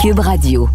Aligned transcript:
Cube 0.00 0.22
Radio. 0.22 0.66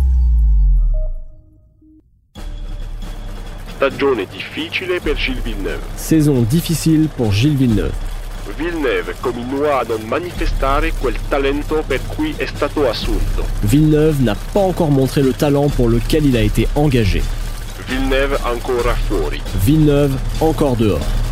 Stagione 3.76 4.28
difficile 4.28 5.00
per 5.00 5.16
Gilles 5.16 5.42
Villeneuve. 5.42 5.82
Saison 5.96 6.46
difficile 6.48 7.08
pour 7.08 7.32
Gilles 7.32 7.58
Villeneuve. 7.58 7.94
Villeneuve 8.56 9.16
continuò 9.20 9.80
a 9.80 9.84
non 9.88 10.04
manifestare 10.04 10.94
quel 11.00 11.18
talento 11.28 11.84
per 11.88 12.02
cui 12.06 12.36
è 12.38 12.46
stato 12.46 12.88
assunto. 12.88 13.44
Villeneuve 13.62 14.22
n'a 14.22 14.36
pas 14.52 14.62
encore 14.62 14.92
montré 14.92 15.24
le 15.24 15.34
talent 15.34 15.74
pour 15.74 15.90
lequel 15.90 16.28
il 16.28 16.38
a 16.38 16.42
été 16.42 16.68
engagé. 16.76 17.24
Villeneuve 17.88 18.38
ancora 18.44 18.94
fuori. 18.94 19.42
Villeneuve 19.64 20.16
encore 20.38 20.76
dehors. 20.76 21.25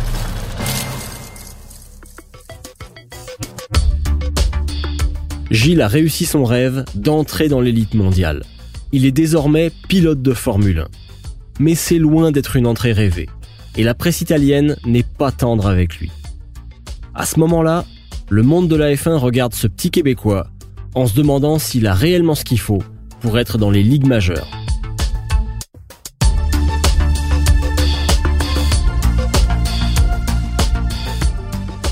Gilles 5.54 5.82
a 5.82 5.86
réussi 5.86 6.26
son 6.26 6.42
rêve 6.42 6.84
d'entrer 6.96 7.46
dans 7.46 7.60
l'élite 7.60 7.94
mondiale. 7.94 8.42
Il 8.90 9.06
est 9.06 9.12
désormais 9.12 9.70
pilote 9.86 10.20
de 10.20 10.32
Formule 10.32 10.80
1. 10.80 10.88
Mais 11.60 11.76
c'est 11.76 12.00
loin 12.00 12.32
d'être 12.32 12.56
une 12.56 12.66
entrée 12.66 12.92
rêvée. 12.92 13.28
Et 13.76 13.84
la 13.84 13.94
presse 13.94 14.20
italienne 14.20 14.76
n'est 14.84 15.04
pas 15.04 15.30
tendre 15.30 15.68
avec 15.68 15.98
lui. 15.98 16.10
À 17.14 17.24
ce 17.24 17.38
moment-là, 17.38 17.84
le 18.30 18.42
monde 18.42 18.66
de 18.66 18.74
la 18.74 18.92
F1 18.92 19.14
regarde 19.14 19.54
ce 19.54 19.68
petit 19.68 19.92
Québécois 19.92 20.48
en 20.96 21.06
se 21.06 21.14
demandant 21.14 21.60
s'il 21.60 21.86
a 21.86 21.94
réellement 21.94 22.34
ce 22.34 22.44
qu'il 22.44 22.58
faut 22.58 22.82
pour 23.20 23.38
être 23.38 23.56
dans 23.56 23.70
les 23.70 23.84
ligues 23.84 24.08
majeures. 24.08 24.50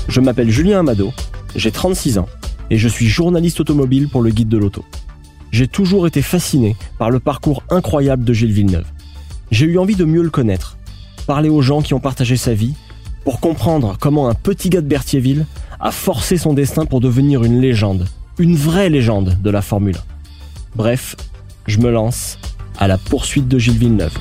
Je 0.09 0.19
m'appelle 0.19 0.49
Julien 0.49 0.81
Amado, 0.81 1.13
j'ai 1.55 1.71
36 1.71 2.17
ans 2.17 2.27
et 2.69 2.77
je 2.77 2.87
suis 2.87 3.07
journaliste 3.07 3.59
automobile 3.59 4.09
pour 4.09 4.21
le 4.21 4.29
guide 4.31 4.49
de 4.49 4.57
l'auto. 4.57 4.83
J'ai 5.51 5.67
toujours 5.67 6.07
été 6.07 6.21
fasciné 6.21 6.75
par 6.97 7.09
le 7.09 7.19
parcours 7.19 7.63
incroyable 7.69 8.23
de 8.23 8.33
Gilles 8.33 8.51
Villeneuve. 8.51 8.87
J'ai 9.51 9.65
eu 9.65 9.77
envie 9.77 9.95
de 9.95 10.05
mieux 10.05 10.23
le 10.23 10.29
connaître, 10.29 10.77
parler 11.27 11.49
aux 11.49 11.61
gens 11.61 11.81
qui 11.81 11.93
ont 11.93 11.99
partagé 11.99 12.37
sa 12.37 12.53
vie, 12.53 12.73
pour 13.23 13.39
comprendre 13.39 13.97
comment 13.99 14.27
un 14.27 14.33
petit 14.33 14.69
gars 14.69 14.81
de 14.81 14.87
Berthierville 14.87 15.45
a 15.79 15.91
forcé 15.91 16.37
son 16.37 16.53
destin 16.53 16.85
pour 16.85 16.99
devenir 16.99 17.43
une 17.43 17.61
légende, 17.61 18.07
une 18.39 18.55
vraie 18.55 18.89
légende 18.89 19.37
de 19.41 19.49
la 19.49 19.61
Formule 19.61 19.97
1. 19.97 19.99
Bref, 20.75 21.15
je 21.67 21.79
me 21.79 21.91
lance 21.91 22.39
à 22.77 22.87
la 22.87 22.97
poursuite 22.97 23.47
de 23.47 23.59
Gilles 23.59 23.77
Villeneuve. 23.77 24.17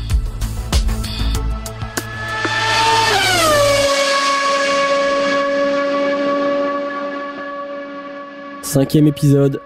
Cinquième 8.73 9.07
épisode, 9.07 9.61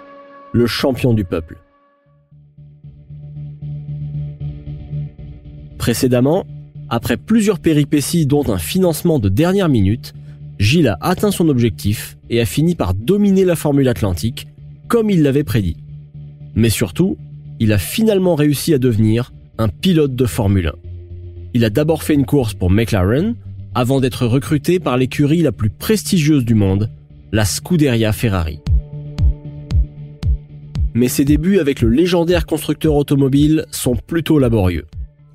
le 0.51 0.67
champion 0.67 1.15
du 1.15 1.23
peuple. 1.23 1.59
Précédemment, 5.79 6.45
après 6.89 7.17
plusieurs 7.17 7.61
péripéties 7.61 8.27
dont 8.27 8.43
un 8.49 8.59
financement 8.59 9.21
de 9.21 9.29
dernière 9.29 9.69
minute, 9.69 10.13
Gilles 10.59 10.89
a 10.89 10.99
atteint 11.01 11.31
son 11.31 11.49
objectif 11.49 12.19
et 12.31 12.41
a 12.41 12.47
fini 12.47 12.75
par 12.75 12.95
dominer 12.95 13.45
la 13.45 13.55
Formule 13.55 13.87
Atlantique, 13.87 14.49
comme 14.89 15.09
il 15.09 15.23
l'avait 15.23 15.45
prédit. 15.45 15.77
Mais 16.57 16.69
surtout, 16.69 17.17
il 17.61 17.73
a 17.73 17.79
finalement 17.79 18.35
réussi 18.35 18.75
à 18.75 18.79
devenir 18.79 19.33
un 19.57 19.69
pilote 19.69 20.17
de 20.17 20.27
Formule 20.27 20.67
1. 20.67 20.73
Il 21.55 21.65
a 21.65 21.71
d'abord 21.71 22.03
fait 22.03 22.15
une 22.15 22.27
course 22.27 22.55
pour 22.55 22.73
McLaren, 22.73 23.37
avant 23.73 24.01
d'être 24.01 24.27
recruté 24.27 24.81
par 24.81 24.97
l'écurie 24.97 25.43
la 25.43 25.53
plus 25.53 25.71
prestigieuse 25.71 26.45
du 26.45 26.57
monde, 26.57 26.91
la 27.31 27.45
Scuderia 27.45 28.13
Ferrari 28.13 28.59
mais 30.97 31.09
ses 31.09 31.27
débuts 31.27 31.59
avec 31.59 31.83
le 31.83 31.91
légendaire 31.91 32.47
constructeur 32.47 32.95
automobile 32.95 33.67
sont 33.71 33.95
plutôt 33.95 34.39
laborieux. 34.39 34.87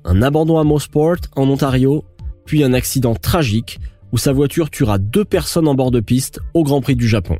Un 0.04 0.20
abandon 0.20 0.58
à 0.58 0.64
Mosport 0.64 1.18
en 1.36 1.48
Ontario, 1.48 2.04
puis 2.44 2.64
un 2.64 2.72
accident 2.72 3.14
tragique 3.14 3.78
où 4.10 4.18
sa 4.18 4.32
voiture 4.32 4.70
tuera 4.70 4.98
deux 4.98 5.24
personnes 5.24 5.68
en 5.68 5.76
bord 5.76 5.92
de 5.92 6.00
piste 6.00 6.40
au 6.52 6.64
Grand 6.64 6.80
Prix 6.80 6.96
du 6.96 7.06
Japon. 7.06 7.38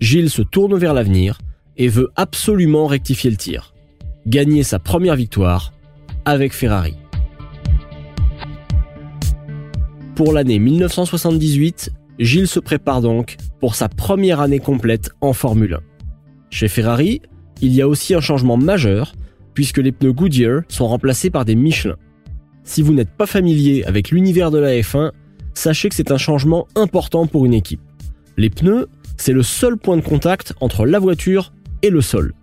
Gilles 0.00 0.30
se 0.30 0.40
tourne 0.40 0.78
vers 0.78 0.94
l'avenir 0.94 1.38
et 1.76 1.88
veut 1.88 2.10
absolument 2.16 2.86
rectifier 2.86 3.30
le 3.30 3.36
tir. 3.36 3.74
Gagner 4.26 4.62
sa 4.62 4.78
première 4.78 5.16
victoire 5.16 5.74
avec 6.24 6.54
Ferrari. 6.54 6.94
Pour 10.14 10.32
l'année 10.32 10.58
1978, 10.58 11.92
Gilles 12.18 12.48
se 12.48 12.60
prépare 12.60 13.02
donc 13.02 13.36
pour 13.60 13.74
sa 13.74 13.90
première 13.90 14.40
année 14.40 14.58
complète 14.58 15.10
en 15.20 15.34
Formule 15.34 15.74
1. 15.74 15.80
Chez 16.48 16.68
Ferrari, 16.68 17.20
il 17.62 17.72
y 17.72 17.80
a 17.80 17.88
aussi 17.88 18.14
un 18.14 18.20
changement 18.20 18.56
majeur, 18.56 19.14
puisque 19.54 19.78
les 19.78 19.92
pneus 19.92 20.12
Goodyear 20.12 20.62
sont 20.68 20.88
remplacés 20.88 21.30
par 21.30 21.44
des 21.44 21.54
Michelin. 21.54 21.96
Si 22.64 22.82
vous 22.82 22.92
n'êtes 22.92 23.10
pas 23.10 23.26
familier 23.26 23.84
avec 23.84 24.10
l'univers 24.10 24.50
de 24.50 24.58
la 24.58 24.72
F1, 24.72 25.12
sachez 25.54 25.88
que 25.88 25.94
c'est 25.94 26.10
un 26.10 26.18
changement 26.18 26.66
important 26.74 27.26
pour 27.26 27.46
une 27.46 27.54
équipe. 27.54 27.80
Les 28.36 28.50
pneus, 28.50 28.88
c'est 29.16 29.32
le 29.32 29.42
seul 29.42 29.76
point 29.76 29.96
de 29.96 30.02
contact 30.02 30.54
entre 30.60 30.86
la 30.86 30.98
voiture 30.98 31.52
et 31.82 31.90
le 31.90 32.00
sol. 32.00 32.34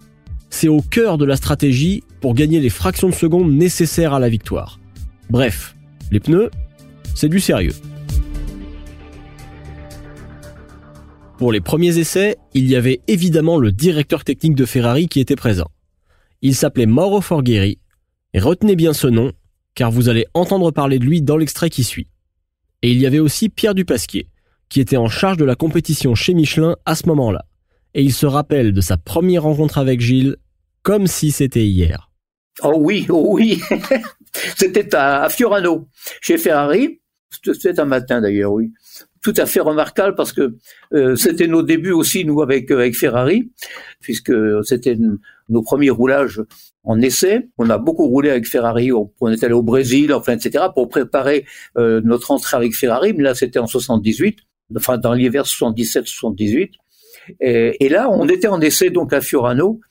C'est 0.50 0.68
au 0.68 0.82
cœur 0.82 1.18
de 1.18 1.26
la 1.26 1.36
stratégie 1.36 2.04
pour 2.22 2.34
gagner 2.34 2.60
les 2.60 2.70
fractions 2.70 3.10
de 3.10 3.14
seconde 3.14 3.52
nécessaires 3.52 4.14
à 4.14 4.20
la 4.20 4.30
victoire. 4.30 4.80
Bref, 5.30 5.76
les 6.12 6.20
pneus, 6.20 6.50
c'est 7.14 7.30
du 7.30 7.40
sérieux. 7.40 7.74
Pour 11.40 11.54
les 11.54 11.62
premiers 11.62 11.98
essais, 11.98 12.36
il 12.54 12.68
y 12.68 12.76
avait 12.76 13.00
évidemment 13.08 13.60
le 13.60 13.72
directeur 13.72 14.26
technique 14.26 14.56
de 14.56 14.66
Ferrari 14.66 15.08
qui 15.08 15.22
était 15.22 15.38
présent. 15.38 15.72
Il 16.42 16.54
s'appelait 16.54 16.86
Mauro 16.86 17.22
Forghieri, 17.22 17.80
et 18.34 18.40
retenez 18.42 18.76
bien 18.76 18.92
ce 18.92 19.08
nom, 19.08 19.32
car 19.74 19.90
vous 19.90 20.10
allez 20.10 20.26
entendre 20.34 20.72
parler 20.72 21.00
de 21.00 21.06
lui 21.06 21.22
dans 21.22 21.38
l'extrait 21.38 21.70
qui 21.70 21.86
suit. 21.86 22.10
Et 22.82 22.92
il 22.92 23.00
y 23.00 23.06
avait 23.06 23.20
aussi 23.20 23.48
Pierre 23.48 23.74
Dupasquier, 23.74 24.28
qui 24.68 24.82
était 24.82 24.98
en 24.98 25.08
charge 25.08 25.38
de 25.38 25.46
la 25.46 25.56
compétition 25.56 26.14
chez 26.14 26.34
Michelin 26.34 26.76
à 26.86 26.94
ce 26.94 27.08
moment-là. 27.08 27.46
Et 27.94 28.04
il 28.04 28.12
se 28.12 28.26
rappelle 28.26 28.74
de 28.74 28.82
sa 28.82 28.98
première 28.98 29.44
rencontre 29.44 29.78
avec 29.78 30.02
Gilles 30.02 30.36
comme 30.82 31.08
si 31.08 31.32
c'était 31.32 31.66
hier. 31.66 32.12
Oh 32.64 32.74
oui, 32.76 33.06
oh 33.08 33.28
oui. 33.30 33.62
c'était 34.58 34.94
à 34.94 35.30
Fiorano, 35.30 35.88
chez 36.20 36.38
Ferrari. 36.38 37.00
C'était 37.42 37.80
un 37.80 37.86
matin 37.86 38.20
d'ailleurs, 38.20 38.52
oui 38.52 38.74
tout 39.22 39.34
à 39.38 39.46
fait 39.46 39.60
remarquable 39.60 40.16
parce 40.16 40.34
que 40.34 40.56
euh, 40.94 41.16
c'était 41.16 41.48
nos 41.48 41.64
débuts 41.64 41.92
aussi 41.92 42.26
nous 42.26 42.42
avec 42.42 42.72
avec 42.72 42.96
Ferrari 42.96 43.52
puisque 44.00 44.34
c'était 44.64 44.98
nos 45.50 45.62
premiers 45.62 45.90
roulages 45.90 46.42
en 46.84 47.02
essai. 47.02 47.50
On 47.58 47.70
a 47.70 47.78
beaucoup 47.78 48.08
roulé 48.08 48.30
avec 48.30 48.48
Ferrari, 48.48 48.92
on, 48.92 49.32
est 49.32 49.44
allé 49.44 49.54
au 49.54 49.64
Brésil, 49.64 50.14
enfin 50.14 50.34
etc. 50.34 50.66
pour 50.74 50.90
préparer 50.90 51.46
euh, 51.78 52.02
notre 52.04 52.32
entrée 52.32 52.58
avec 52.58 52.76
Ferrari. 52.76 53.14
Mais 53.14 53.24
là 53.24 53.36
c'était 53.36 53.60
en 53.60 53.68
78, 53.68 54.40
enfin 54.76 54.98
dans 54.98 55.14
l'hiver 55.14 55.44
77-78. 55.44 56.72
Et, 57.42 57.86
et, 57.86 57.90
là 57.90 58.10
on 58.10 58.28
était 58.28 58.48
en 58.48 58.62
essai 58.62 58.90
donc 58.90 59.14
à 59.14 59.22
Fiorano. 59.22 59.82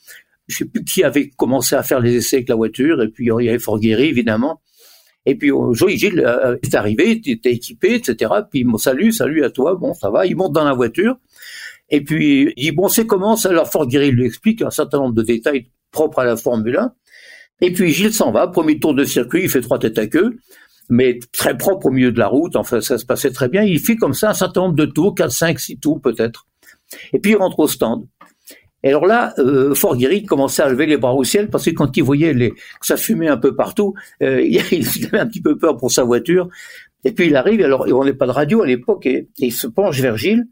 Je 0.47 0.59
sais 0.59 0.65
plus 0.65 0.83
qui 0.83 1.05
avait 1.05 1.29
commencé 1.29 1.77
à 1.77 1.83
faire 1.83 2.01
les 2.01 2.17
essais 2.17 2.37
avec 2.37 2.49
la 2.49 2.55
voiture 2.55 3.03
et 3.03 3.09
puis 3.09 3.27
il 3.27 3.45
y 3.45 3.49
avait 3.49 3.59
Forghieri 3.59 4.07
évidemment. 4.07 4.63
Et 5.29 5.35
puis 5.35 5.51
Joey 5.73 5.99
Gilles 5.99 6.25
euh, 6.27 6.57
est 6.63 6.75
arrivé, 6.75 7.21
il 7.23 7.33
était 7.33 7.53
équipé, 7.53 7.97
etc. 7.97 8.33
Puis 8.51 8.61
il 8.61 8.67
me 8.67 8.79
salut, 8.79 9.13
salut 9.13 9.45
à 9.45 9.51
toi, 9.51 9.75
bon 9.75 9.93
ça 9.93 10.09
va. 10.09 10.25
Il 10.25 10.37
monte 10.37 10.55
dans 10.55 10.65
la 10.65 10.73
voiture. 10.73 11.19
Et 11.91 12.03
puis 12.03 12.55
il 12.57 12.63
dit 12.63 12.73
bon 12.73 12.89
c'est 12.89 13.07
comment 13.07 13.37
ça? 13.37 13.51
Alors 13.51 13.71
Fort 13.71 13.85
lui 13.85 14.25
explique 14.25 14.63
un 14.63 14.71
certain 14.71 14.97
nombre 14.99 15.15
de 15.15 15.23
détails 15.23 15.67
propres 15.93 16.21
à 16.21 16.25
la 16.25 16.39
Formule 16.39 16.79
1. 16.79 16.93
Et 17.61 17.73
puis 17.75 17.93
Gilles 17.93 18.15
s'en 18.15 18.33
va, 18.33 18.47
premier 18.47 18.79
tour 18.79 18.95
de 18.95 19.05
circuit, 19.05 19.43
il 19.43 19.51
fait 19.51 19.61
trois 19.61 19.79
têtes 19.79 19.99
à 19.99 20.07
queue, 20.07 20.39
mais 20.89 21.19
très 21.33 21.59
propre 21.59 21.87
au 21.87 21.91
milieu 21.91 22.11
de 22.11 22.19
la 22.19 22.29
route, 22.29 22.57
enfin 22.57 22.81
ça 22.81 22.97
se 22.97 23.05
passait 23.05 23.31
très 23.31 23.51
bien. 23.51 23.63
Il 23.65 23.81
fait 23.81 23.97
comme 23.97 24.15
ça 24.15 24.31
un 24.31 24.35
certain 24.35 24.63
nombre 24.63 24.77
de 24.77 24.87
tours, 24.87 25.15
4, 25.15 25.31
5, 25.31 25.61
6 25.61 25.79
tours 25.79 26.01
peut-être. 26.01 26.47
Et 27.13 27.19
puis 27.19 27.33
il 27.33 27.37
rentre 27.37 27.59
au 27.59 27.69
stand. 27.69 28.07
Et 28.83 28.89
alors 28.89 29.07
là, 29.07 29.35
euh, 29.39 29.75
Fort 29.75 29.97
commençait 30.27 30.63
à 30.63 30.69
lever 30.69 30.87
les 30.87 30.97
bras 30.97 31.15
au 31.15 31.25
ciel 31.25 31.49
parce 31.51 31.65
que 31.65 31.71
quand 31.71 31.97
il 31.97 32.03
voyait 32.03 32.33
les, 32.33 32.51
que 32.51 32.57
ça 32.83 32.97
fumait 32.97 33.29
un 33.29 33.37
peu 33.37 33.55
partout, 33.57 33.95
euh, 34.23 34.41
il 34.43 34.59
avait 34.61 35.19
un 35.19 35.27
petit 35.27 35.41
peu 35.41 35.57
peur 35.57 35.77
pour 35.77 35.91
sa 35.91 36.05
voiture. 36.05 36.49
Et 37.05 37.13
puis 37.13 37.27
il 37.27 37.37
arrive, 37.37 37.63
alors 37.63 37.87
on 37.89 38.05
n'est 38.05 38.15
pas 38.15 38.27
de 38.27 38.33
radio 38.33 38.63
à 38.63 38.67
l'époque, 38.67 39.07
et, 39.07 39.29
il 39.39 39.53
se 39.53 39.67
penche 39.67 40.01
vers 40.01 40.17
Gilles, 40.17 40.47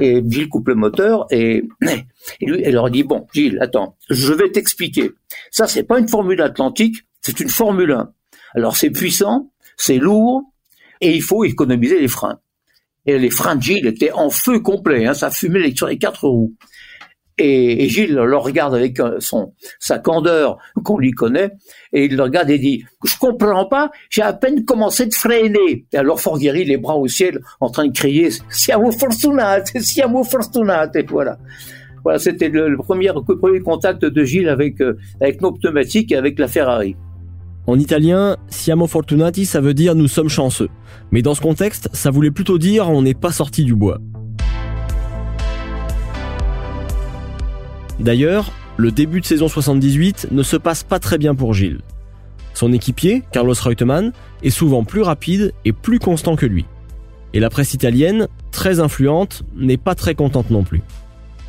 et 0.00 0.22
Gilles 0.26 0.48
coupe 0.48 0.68
le 0.68 0.74
moteur, 0.74 1.26
et, 1.30 1.64
et 2.40 2.46
lui, 2.46 2.62
elle 2.62 2.74
leur 2.74 2.90
dit, 2.90 3.02
bon, 3.02 3.26
Gilles, 3.34 3.58
attends, 3.60 3.96
je 4.08 4.32
vais 4.32 4.50
t'expliquer. 4.50 5.12
Ça, 5.50 5.66
c'est 5.66 5.82
pas 5.82 5.98
une 5.98 6.08
Formule 6.08 6.40
Atlantique, 6.40 7.04
c'est 7.20 7.38
une 7.40 7.50
Formule 7.50 7.92
1. 7.92 8.12
Alors 8.54 8.76
c'est 8.76 8.90
puissant, 8.90 9.52
c'est 9.76 9.98
lourd, 9.98 10.42
et 11.00 11.14
il 11.14 11.22
faut 11.22 11.44
économiser 11.44 12.00
les 12.00 12.08
freins. 12.08 12.40
Et 13.06 13.18
les 13.18 13.30
freins 13.30 13.56
de 13.56 13.62
Gilles 13.62 13.86
étaient 13.86 14.12
en 14.12 14.30
feu 14.30 14.60
complet, 14.60 15.06
hein, 15.06 15.14
ça 15.14 15.30
fumait 15.30 15.74
sur 15.74 15.86
les 15.86 15.98
quatre 15.98 16.26
roues. 16.26 16.54
Et, 17.38 17.88
Gilles 17.88 18.14
le 18.14 18.36
regarde 18.36 18.74
avec 18.74 18.98
euh, 19.00 19.16
son 19.20 19.52
sa 19.78 19.98
candeur 19.98 20.58
qu'on 20.82 20.98
lui 20.98 21.12
connaît, 21.12 21.52
et 21.92 22.06
il 22.06 22.16
le 22.16 22.22
regarde 22.24 22.50
et 22.50 22.58
dit 22.58 22.84
"Je 23.04 23.16
comprends 23.18 23.66
pas, 23.66 23.90
j'ai 24.10 24.22
à 24.22 24.32
peine 24.32 24.64
commencé 24.64 25.06
de 25.06 25.14
freiner." 25.14 25.86
Et 25.92 25.96
alors 25.96 26.20
Forghieri, 26.20 26.64
les 26.64 26.76
bras 26.76 26.96
au 26.96 27.06
ciel, 27.06 27.40
en 27.60 27.70
train 27.70 27.86
de 27.86 27.92
crier 27.92 28.30
"Siamo 28.48 28.90
fortunati, 28.90 29.80
siamo 29.82 30.24
fortunati." 30.24 31.02
Voilà. 31.08 31.38
Voilà, 32.04 32.18
c'était 32.18 32.48
le, 32.48 32.76
premier, 32.76 33.12
premier 33.40 33.60
contact 33.60 34.04
de 34.04 34.24
Gilles 34.24 34.48
avec, 34.48 34.80
euh, 34.80 34.96
avec 35.20 35.40
nos 35.42 35.52
pneumatiques 35.52 36.12
et 36.12 36.16
avec 36.16 36.38
la 36.38 36.48
Ferrari. 36.48 36.96
En 37.66 37.78
italien, 37.78 38.36
siamo 38.48 38.86
fortunati, 38.86 39.44
ça 39.44 39.60
veut 39.60 39.74
dire 39.74 39.94
nous 39.94 40.08
sommes 40.08 40.30
chanceux. 40.30 40.70
Mais 41.12 41.20
dans 41.20 41.34
ce 41.34 41.42
contexte, 41.42 41.90
ça 41.92 42.10
voulait 42.10 42.30
plutôt 42.30 42.56
dire 42.56 42.88
on 42.88 43.02
n'est 43.02 43.14
pas 43.14 43.30
sorti 43.30 43.62
du 43.62 43.74
bois. 43.74 43.98
D'ailleurs, 48.00 48.52
le 48.76 48.92
début 48.92 49.20
de 49.20 49.26
saison 49.26 49.48
78 49.48 50.28
ne 50.30 50.42
se 50.42 50.56
passe 50.56 50.84
pas 50.84 50.98
très 50.98 51.18
bien 51.18 51.34
pour 51.34 51.52
Gilles. 51.52 51.80
Son 52.54 52.72
équipier, 52.72 53.22
Carlos 53.32 53.54
Reutemann, 53.60 54.12
est 54.42 54.50
souvent 54.50 54.84
plus 54.84 55.02
rapide 55.02 55.52
et 55.64 55.72
plus 55.72 55.98
constant 55.98 56.36
que 56.36 56.46
lui. 56.46 56.64
Et 57.34 57.40
la 57.40 57.50
presse 57.50 57.74
italienne, 57.74 58.28
très 58.52 58.80
influente, 58.80 59.42
n'est 59.56 59.76
pas 59.76 59.94
très 59.94 60.14
contente 60.14 60.50
non 60.50 60.62
plus. 60.64 60.82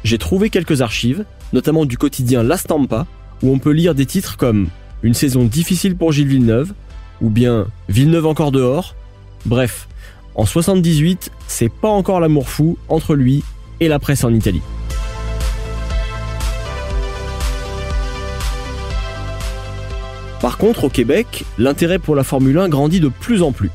J'ai 0.03 0.17
trouvé 0.17 0.49
quelques 0.49 0.81
archives, 0.81 1.25
notamment 1.53 1.85
du 1.85 1.97
quotidien 1.97 2.43
La 2.43 2.57
Stampa, 2.57 3.05
où 3.43 3.51
on 3.51 3.59
peut 3.59 3.71
lire 3.71 3.95
des 3.95 4.05
titres 4.05 4.37
comme 4.37 4.67
Une 5.03 5.13
saison 5.13 5.45
difficile 5.45 5.95
pour 5.95 6.11
Gilles 6.11 6.27
Villeneuve, 6.27 6.73
ou 7.21 7.29
bien 7.29 7.67
Villeneuve 7.87 8.25
encore 8.25 8.51
dehors. 8.51 8.95
Bref, 9.45 9.87
en 10.35 10.45
78, 10.45 11.31
c'est 11.47 11.71
pas 11.71 11.89
encore 11.89 12.19
l'amour 12.19 12.49
fou 12.49 12.77
entre 12.87 13.15
lui 13.15 13.43
et 13.79 13.87
la 13.87 13.99
presse 13.99 14.23
en 14.23 14.33
Italie. 14.33 14.61
Par 20.41 20.57
contre, 20.57 20.85
au 20.85 20.89
Québec, 20.89 21.43
l'intérêt 21.57 21.99
pour 21.99 22.15
la 22.15 22.23
Formule 22.23 22.57
1 22.57 22.69
grandit 22.69 23.01
de 23.01 23.09
plus 23.09 23.41
en 23.43 23.51
plus. 23.51 23.71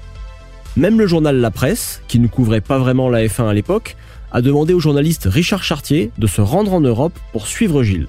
Même 0.76 0.98
le 0.98 1.06
journal 1.06 1.36
La 1.36 1.50
Presse, 1.50 2.00
qui 2.08 2.18
ne 2.18 2.26
couvrait 2.26 2.62
pas 2.62 2.78
vraiment 2.78 3.10
la 3.10 3.22
F1 3.26 3.48
à 3.48 3.52
l'époque, 3.52 3.96
a 4.32 4.40
demandé 4.40 4.72
au 4.72 4.80
journaliste 4.80 5.28
Richard 5.30 5.62
Chartier 5.62 6.10
de 6.16 6.26
se 6.26 6.40
rendre 6.40 6.72
en 6.72 6.80
Europe 6.80 7.12
pour 7.32 7.46
suivre 7.46 7.82
Gilles. 7.82 8.08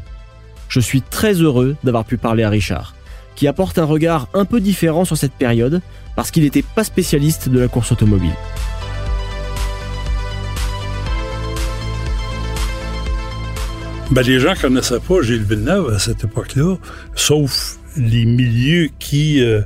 Je 0.70 0.80
suis 0.80 1.02
très 1.02 1.34
heureux 1.34 1.76
d'avoir 1.84 2.06
pu 2.06 2.18
parler 2.18 2.44
à 2.44 2.50
Richard, 2.50 2.96
qui 3.36 3.48
apporte 3.48 3.78
un 3.78 3.84
regard 3.84 4.30
un 4.34 4.46
peu 4.46 4.62
différent 4.62 5.04
sur 5.04 5.18
cette 5.18 5.34
période 5.34 5.82
parce 6.16 6.32
qu'il 6.32 6.44
n'était 6.44 6.64
pas 6.64 6.86
spécialiste 6.86 7.50
de 7.50 7.60
la 7.60 7.68
course 7.68 7.92
automobile. 7.92 8.34
Ben, 14.12 14.22
les 14.22 14.40
gens 14.40 14.54
connaissaient 14.60 15.00
pas 15.00 15.22
Gilles 15.22 15.44
Villeneuve 15.44 15.94
à 15.94 16.00
cette 16.00 16.24
époque-là, 16.24 16.78
sauf 17.16 17.78
les 17.98 18.26
milieux 18.26 18.90
qui 19.00 19.44
euh, 19.44 19.62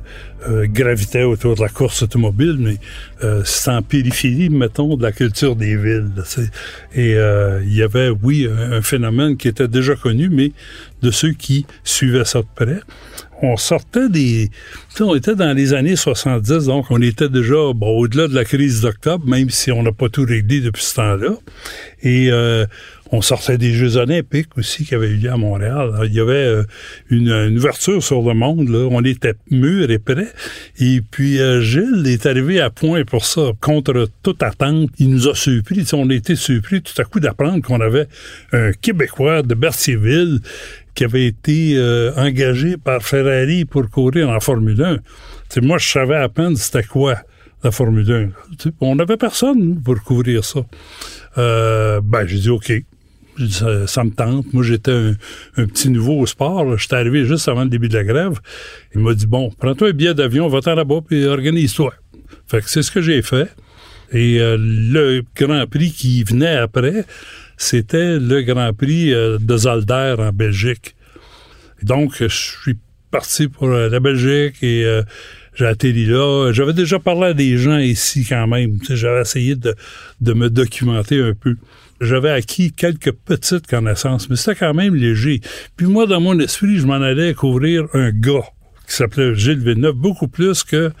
euh, 0.48 0.66
gravitaient 0.66 1.24
autour 1.24 1.54
de 1.54 1.60
la 1.60 1.68
course 1.68 2.02
automobile, 2.02 2.56
mais 2.58 2.76
euh, 3.22 3.42
c'est 3.44 3.70
en 3.70 3.82
périphérie, 3.82 4.48
mettons, 4.48 4.96
de 4.96 5.02
la 5.02 5.12
culture 5.12 5.54
des 5.54 5.76
villes. 5.76 6.12
Et 6.94 7.14
euh, 7.14 7.60
il 7.62 7.74
y 7.74 7.82
avait, 7.82 8.08
oui, 8.08 8.48
un, 8.50 8.80
phénomène 8.80 9.36
qui 9.36 9.48
était 9.48 9.68
déjà 9.68 9.94
connu, 9.96 10.30
mais 10.30 10.52
de 11.02 11.10
ceux 11.10 11.32
qui 11.32 11.66
suivaient 11.84 12.24
ça 12.24 12.40
de 12.40 12.46
près. 12.54 12.80
On 13.42 13.58
sortait 13.58 14.08
des... 14.08 14.50
On 14.98 15.14
était 15.14 15.34
dans 15.34 15.54
les 15.54 15.74
années 15.74 15.96
70, 15.96 16.66
donc 16.66 16.86
on 16.90 17.02
était 17.02 17.28
déjà 17.28 17.56
au-delà 17.56 18.26
de 18.26 18.34
la 18.34 18.46
crise 18.46 18.80
d'octobre, 18.80 19.26
même 19.26 19.50
si 19.50 19.70
on 19.72 19.82
n'a 19.82 19.92
pas 19.92 20.08
tout 20.08 20.24
réglé 20.26 20.60
depuis 20.60 20.82
ce 20.82 20.94
temps-là. 20.94 21.34
Et 22.02 22.30
on 23.12 23.22
sortait 23.22 23.58
des 23.58 23.72
Jeux 23.72 23.96
olympiques 23.96 24.56
aussi 24.56 24.84
qui 24.84 24.94
avaient 24.94 25.08
eu 25.08 25.16
lieu 25.16 25.30
à 25.30 25.36
Montréal. 25.36 25.92
il 26.04 26.14
y 26.14 26.20
avait 26.20 26.32
euh, 26.32 26.62
une, 27.10 27.56
ouverture 27.56 28.02
sur 28.02 28.22
le 28.22 28.34
monde. 28.34 28.70
On 28.70 29.04
était 29.04 29.34
mûrs 29.50 29.90
et 29.90 29.98
prêts. 29.98 30.32
Et 30.78 31.00
puis 31.00 31.40
euh, 31.40 31.60
Gilles 31.60 32.06
est 32.06 32.26
arrivé 32.26 32.60
à 32.60 32.70
point 32.70 33.04
pour 33.04 33.24
ça. 33.24 33.52
Contre 33.60 34.08
toute 34.22 34.42
attente, 34.42 34.90
il 34.98 35.10
nous 35.10 35.28
a 35.28 35.34
surpris. 35.34 35.84
on 35.92 36.08
a 36.08 36.14
été 36.14 36.36
surpris 36.36 36.82
tout 36.82 37.00
à 37.00 37.04
coup 37.04 37.18
d'apprendre 37.18 37.62
qu'on 37.62 37.80
avait 37.80 38.06
un 38.52 38.72
Québécois 38.72 39.42
de 39.42 39.54
Berthierville 39.54 40.40
qui 40.94 41.04
avait 41.04 41.26
été 41.26 41.74
euh, 41.76 42.12
engagé 42.16 42.76
par 42.76 43.02
Ferrari 43.02 43.64
pour 43.64 43.88
courir 43.90 44.28
en 44.28 44.38
Formule 44.40 44.82
1. 44.82 44.98
T'sais, 45.48 45.60
moi, 45.60 45.78
je 45.78 45.88
savais 45.88 46.16
à 46.16 46.28
peine 46.28 46.54
c'était 46.56 46.84
quoi 46.84 47.16
la 47.64 47.72
Formule 47.72 48.32
1. 48.62 48.70
on 48.80 48.94
n'avait 48.94 49.16
personne 49.16 49.82
pour 49.82 50.00
couvrir 50.02 50.44
ça. 50.44 50.60
ben, 51.36 52.26
j'ai 52.26 52.38
dit 52.38 52.50
OK 52.50 52.72
ça, 53.48 54.04
me 54.04 54.10
tente. 54.10 54.52
Moi, 54.52 54.62
j'étais 54.62 54.92
un, 55.56 55.66
petit 55.66 55.90
nouveau 55.90 56.18
au 56.20 56.26
sport. 56.26 56.76
J'étais 56.76 56.96
arrivé 56.96 57.24
juste 57.24 57.48
avant 57.48 57.64
le 57.64 57.70
début 57.70 57.88
de 57.88 57.94
la 57.94 58.04
grève. 58.04 58.38
Il 58.94 59.00
m'a 59.00 59.14
dit, 59.14 59.26
bon, 59.26 59.50
prends-toi 59.50 59.88
un 59.88 59.92
billet 59.92 60.14
d'avion, 60.14 60.48
va-t'en 60.48 60.74
là-bas, 60.74 61.00
puis 61.06 61.24
organise-toi. 61.26 61.94
Fait 62.46 62.60
que 62.60 62.68
c'est 62.68 62.82
ce 62.82 62.90
que 62.90 63.00
j'ai 63.00 63.22
fait. 63.22 63.48
Et 64.12 64.40
euh, 64.40 64.56
le 64.58 65.22
Grand 65.36 65.66
Prix 65.68 65.92
qui 65.92 66.24
venait 66.24 66.56
après, 66.56 67.04
c'était 67.56 68.18
le 68.18 68.42
Grand 68.42 68.72
Prix 68.72 69.14
euh, 69.14 69.38
de 69.38 69.56
Zalder 69.56 70.16
en 70.18 70.32
Belgique. 70.32 70.96
donc, 71.82 72.16
je 72.18 72.26
suis 72.28 72.76
parti 73.10 73.48
pour 73.48 73.68
euh, 73.68 73.88
la 73.88 74.00
Belgique 74.00 74.62
et 74.62 74.84
j'ai 75.54 75.66
atterri 75.66 76.06
là. 76.06 76.52
J'avais 76.52 76.72
déjà 76.72 76.98
parlé 76.98 77.26
à 77.26 77.34
des 77.34 77.56
gens 77.56 77.78
ici 77.78 78.26
quand 78.28 78.46
même. 78.46 78.78
J'avais 78.88 79.20
essayé 79.20 79.54
de 79.54 80.32
me 80.32 80.48
documenter 80.48 81.20
un 81.20 81.34
peu 81.34 81.56
j'avais 82.00 82.30
acquis 82.30 82.72
quelques 82.72 83.12
petites 83.12 83.66
connaissances, 83.66 84.28
mais 84.30 84.36
c'était 84.36 84.58
quand 84.58 84.74
même 84.74 84.94
léger. 84.94 85.40
Puis 85.76 85.86
moi, 85.86 86.06
dans 86.06 86.20
mon 86.20 86.38
esprit, 86.38 86.78
je 86.78 86.86
m'en 86.86 86.94
allais 86.94 87.34
couvrir 87.34 87.86
un 87.94 88.10
gars 88.10 88.44
qui 88.88 88.96
s'appelait 88.96 89.34
Gilles 89.34 89.62
Villeneuve, 89.62 89.94
beaucoup 89.94 90.28
plus 90.28 90.64
que 90.64 90.92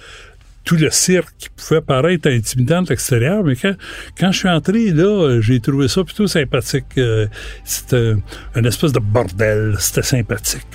tout 0.64 0.76
le 0.76 0.90
cirque 0.90 1.34
qui 1.38 1.48
pouvait 1.48 1.80
paraître 1.80 2.28
intimidant 2.28 2.82
de 2.82 2.90
l'extérieur, 2.90 3.42
mais 3.42 3.56
quand, 3.56 3.74
quand 4.18 4.30
je 4.30 4.38
suis 4.38 4.48
entré 4.48 4.90
là, 4.90 5.40
j'ai 5.40 5.58
trouvé 5.58 5.88
ça 5.88 6.04
plutôt 6.04 6.26
sympathique. 6.26 6.84
Euh, 6.98 7.26
c'était 7.64 8.14
une 8.54 8.66
espèce 8.66 8.92
de 8.92 9.00
bordel, 9.00 9.76
c'était 9.78 10.02
sympathique. 10.02 10.66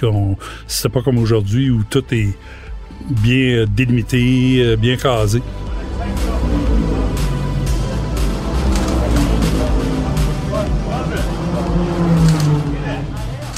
C'était 0.67 0.89
pas 0.89 1.01
comme 1.01 1.19
aujourd'hui 1.19 1.69
où 1.69 1.83
tout 1.89 2.03
est 2.11 2.35
bien 3.09 3.65
délimité, 3.67 4.63
euh, 4.65 4.75
bien 4.75 4.97
casé. 4.97 5.41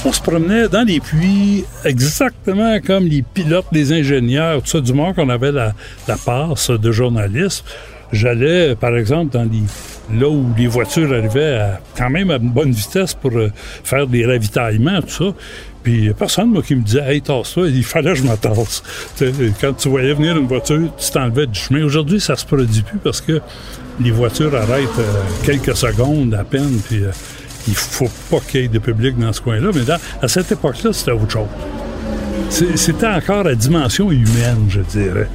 On 0.08 0.12
se 0.12 0.22
promenait 0.22 0.68
dans 0.68 0.84
les 0.84 1.00
puits 1.00 1.66
exactement 1.84 2.80
comme 2.80 3.04
les 3.04 3.20
pilotes, 3.20 3.66
les 3.72 3.92
ingénieurs, 3.92 4.62
tout 4.62 4.68
ça, 4.68 4.80
du 4.80 4.94
moins 4.94 5.12
qu'on 5.12 5.28
avait 5.28 5.52
la, 5.52 5.74
passe 6.24 6.70
de 6.70 6.90
journaliste. 6.92 7.62
J'allais, 8.10 8.74
par 8.74 8.96
exemple, 8.96 9.34
dans 9.34 9.44
les, 9.44 10.18
là 10.18 10.30
où 10.30 10.46
les 10.56 10.66
voitures 10.66 11.12
arrivaient 11.12 11.72
quand 11.94 12.08
même 12.08 12.30
à 12.30 12.36
une 12.36 12.48
bonne 12.48 12.70
vitesse 12.70 13.12
pour 13.12 13.32
euh, 13.36 13.52
faire 13.84 14.06
des 14.06 14.24
ravitaillements, 14.24 15.02
tout 15.02 15.24
ça. 15.26 15.34
Puis 15.82 16.10
personne, 16.18 16.52
moi, 16.52 16.62
qui 16.62 16.74
me 16.74 16.82
disait, 16.82 17.04
hey, 17.06 17.20
tasse-toi, 17.20 17.68
il 17.68 17.84
fallait 17.84 18.12
que 18.12 18.18
je 18.20 18.22
m'attasse. 18.22 18.82
Quand 19.60 19.74
tu 19.74 19.90
voyais 19.90 20.14
venir 20.14 20.38
une 20.38 20.46
voiture, 20.46 20.88
tu 20.96 21.10
t'enlevais 21.10 21.46
du 21.46 21.60
chemin. 21.60 21.84
Aujourd'hui, 21.84 22.18
ça 22.18 22.34
se 22.34 22.46
produit 22.46 22.80
plus 22.80 22.98
parce 22.98 23.20
que 23.20 23.42
les 24.00 24.10
voitures 24.10 24.54
arrêtent 24.54 24.88
euh, 24.98 25.22
quelques 25.44 25.76
secondes 25.76 26.32
à 26.32 26.44
peine, 26.44 26.80
puis 26.88 27.04
euh, 27.04 27.10
il 27.68 27.74
faut 27.74 28.10
pas 28.30 28.40
qu'il 28.40 28.62
y 28.62 28.64
ait 28.64 28.68
de 28.68 28.78
public 28.78 29.18
dans 29.18 29.32
ce 29.32 29.40
coin-là, 29.42 29.70
mais 29.74 29.82
à 30.22 30.28
cette 30.28 30.50
époque-là, 30.50 30.92
c'était 30.92 31.12
autre 31.12 31.30
chose. 31.30 31.48
C'était 32.76 33.06
encore 33.06 33.44
la 33.44 33.54
dimension 33.54 34.10
humaine, 34.10 34.66
je 34.68 34.80
dirais. 34.80 35.28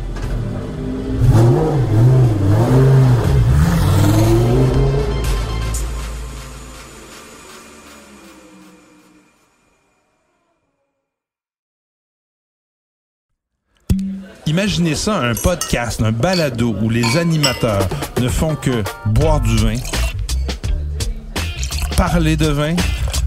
Imaginez 14.46 14.96
ça, 14.96 15.20
un 15.20 15.34
podcast, 15.36 16.02
un 16.02 16.12
balado 16.12 16.76
où 16.82 16.90
les 16.90 17.18
animateurs 17.18 17.88
ne 18.22 18.28
font 18.28 18.56
que 18.56 18.84
boire 19.06 19.40
du 19.42 19.56
vin, 19.58 19.76
parler 21.96 22.36
de 22.36 22.48
vin, 22.48 22.76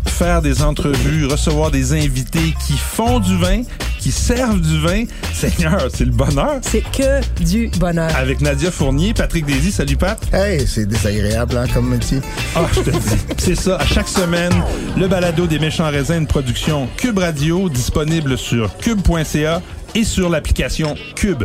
faire 0.06 0.42
des 0.42 0.62
entrevues, 0.62 1.26
recevoir 1.26 1.70
des 1.70 1.92
invités 1.92 2.54
qui 2.66 2.74
font 2.76 3.20
du 3.20 3.36
vin, 3.38 3.62
qui 3.98 4.10
servent 4.10 4.60
du 4.60 4.80
vin. 4.80 5.04
Seigneur, 5.32 5.88
c'est 5.92 6.04
le 6.04 6.12
bonheur. 6.12 6.58
C'est 6.62 6.82
que 6.82 7.20
du 7.44 7.68
bonheur. 7.78 8.10
Avec 8.16 8.40
Nadia 8.40 8.70
Fournier, 8.70 9.14
Patrick 9.14 9.44
Daisy. 9.44 9.70
Salut, 9.70 9.96
Pat. 9.96 10.18
Hey, 10.32 10.66
c'est 10.66 10.86
désagréable 10.86 11.56
hein, 11.56 11.66
comme 11.72 11.90
métier. 11.90 12.20
Ah, 12.54 12.66
je 12.72 12.80
te 12.80 12.90
dis. 12.90 13.16
C'est 13.38 13.54
ça. 13.54 13.76
À 13.76 13.86
chaque 13.86 14.08
semaine, 14.08 14.52
le 14.96 15.06
balado 15.06 15.46
des 15.46 15.58
méchants 15.58 15.90
raisins, 15.90 16.18
une 16.18 16.26
production 16.26 16.88
Cube 16.96 17.18
Radio, 17.18 17.68
disponible 17.68 18.38
sur 18.38 18.76
cube.ca 18.78 19.60
et 19.94 20.04
sur 20.04 20.28
l'application 20.28 20.94
Cube. 21.14 21.44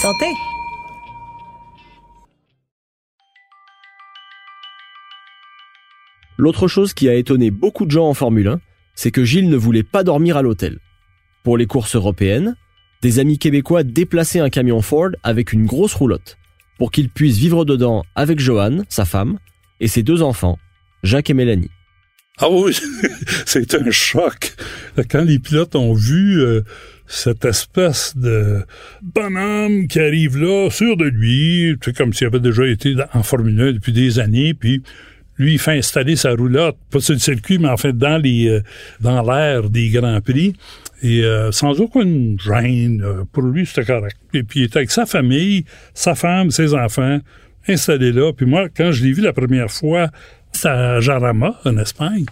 Santé. 0.00 0.26
L'autre 6.42 6.66
chose 6.66 6.92
qui 6.92 7.08
a 7.08 7.14
étonné 7.14 7.52
beaucoup 7.52 7.86
de 7.86 7.92
gens 7.92 8.08
en 8.08 8.14
Formule 8.14 8.48
1, 8.48 8.60
c'est 8.96 9.12
que 9.12 9.24
Gilles 9.24 9.48
ne 9.48 9.56
voulait 9.56 9.84
pas 9.84 10.02
dormir 10.02 10.36
à 10.36 10.42
l'hôtel. 10.42 10.80
Pour 11.44 11.56
les 11.56 11.66
courses 11.66 11.94
européennes, 11.94 12.56
des 13.00 13.20
amis 13.20 13.38
québécois 13.38 13.84
déplaçaient 13.84 14.40
un 14.40 14.50
camion 14.50 14.82
Ford 14.82 15.10
avec 15.22 15.52
une 15.52 15.66
grosse 15.66 15.94
roulotte 15.94 16.38
pour 16.78 16.90
qu'il 16.90 17.10
puisse 17.10 17.36
vivre 17.36 17.64
dedans 17.64 18.02
avec 18.16 18.40
Johan, 18.40 18.82
sa 18.88 19.04
femme, 19.04 19.38
et 19.78 19.86
ses 19.86 20.02
deux 20.02 20.20
enfants, 20.20 20.58
Jacques 21.04 21.30
et 21.30 21.34
Mélanie. 21.34 21.70
Ah 22.38 22.50
oui, 22.50 22.76
c'est 23.46 23.76
un 23.76 23.92
choc. 23.92 24.56
Quand 25.10 25.22
les 25.22 25.38
pilotes 25.38 25.76
ont 25.76 25.94
vu 25.94 26.40
euh, 26.40 26.62
cette 27.06 27.44
espèce 27.44 28.16
de 28.16 28.64
bonhomme 29.00 29.86
qui 29.86 30.00
arrive 30.00 30.38
là, 30.38 30.70
sûr 30.70 30.96
de 30.96 31.04
lui, 31.04 31.76
c'est 31.84 31.96
comme 31.96 32.12
s'il 32.12 32.26
avait 32.26 32.40
déjà 32.40 32.66
été 32.66 32.96
en 33.14 33.22
Formule 33.22 33.60
1 33.60 33.72
depuis 33.74 33.92
des 33.92 34.18
années, 34.18 34.54
puis 34.54 34.82
lui, 35.38 35.58
fait 35.58 35.78
installer 35.78 36.16
sa 36.16 36.32
roulotte, 36.34 36.76
pas 36.90 37.00
sur 37.00 37.14
le 37.14 37.20
circuit, 37.20 37.58
mais 37.58 37.68
en 37.68 37.76
fait 37.76 37.96
dans 37.96 38.18
les 38.18 38.48
euh, 38.48 38.60
dans 39.00 39.22
l'air 39.22 39.70
des 39.70 39.88
Grands 39.90 40.20
Prix. 40.20 40.54
Et 41.02 41.24
euh, 41.24 41.50
sans 41.50 41.80
aucune 41.80 42.38
gêne, 42.38 43.02
euh, 43.02 43.24
pour 43.32 43.42
lui, 43.42 43.66
c'était 43.66 43.84
correct. 43.84 44.16
Et 44.34 44.44
puis 44.44 44.60
il 44.60 44.62
était 44.64 44.78
avec 44.78 44.90
sa 44.92 45.04
famille, 45.04 45.64
sa 45.94 46.14
femme, 46.14 46.50
ses 46.50 46.74
enfants, 46.74 47.18
installés 47.66 48.12
là. 48.12 48.32
Puis 48.32 48.46
moi, 48.46 48.68
quand 48.74 48.92
je 48.92 49.02
l'ai 49.02 49.12
vu 49.12 49.22
la 49.22 49.32
première 49.32 49.70
fois, 49.70 50.08
c'était 50.52 50.68
à 50.68 51.00
Jarama, 51.00 51.58
en 51.64 51.76
Espagne. 51.78 52.26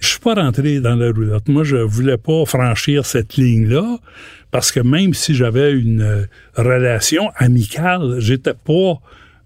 Je 0.00 0.08
suis 0.08 0.20
pas 0.20 0.34
rentré 0.34 0.80
dans 0.80 0.94
la 0.94 1.10
roulotte. 1.10 1.48
Moi, 1.48 1.64
je 1.64 1.76
voulais 1.76 2.16
pas 2.16 2.46
franchir 2.46 3.04
cette 3.04 3.36
ligne-là 3.36 3.98
parce 4.52 4.72
que 4.72 4.80
même 4.80 5.12
si 5.12 5.34
j'avais 5.34 5.72
une 5.72 6.28
relation 6.54 7.28
amicale, 7.36 8.20
j'étais 8.20 8.54
pas 8.54 9.00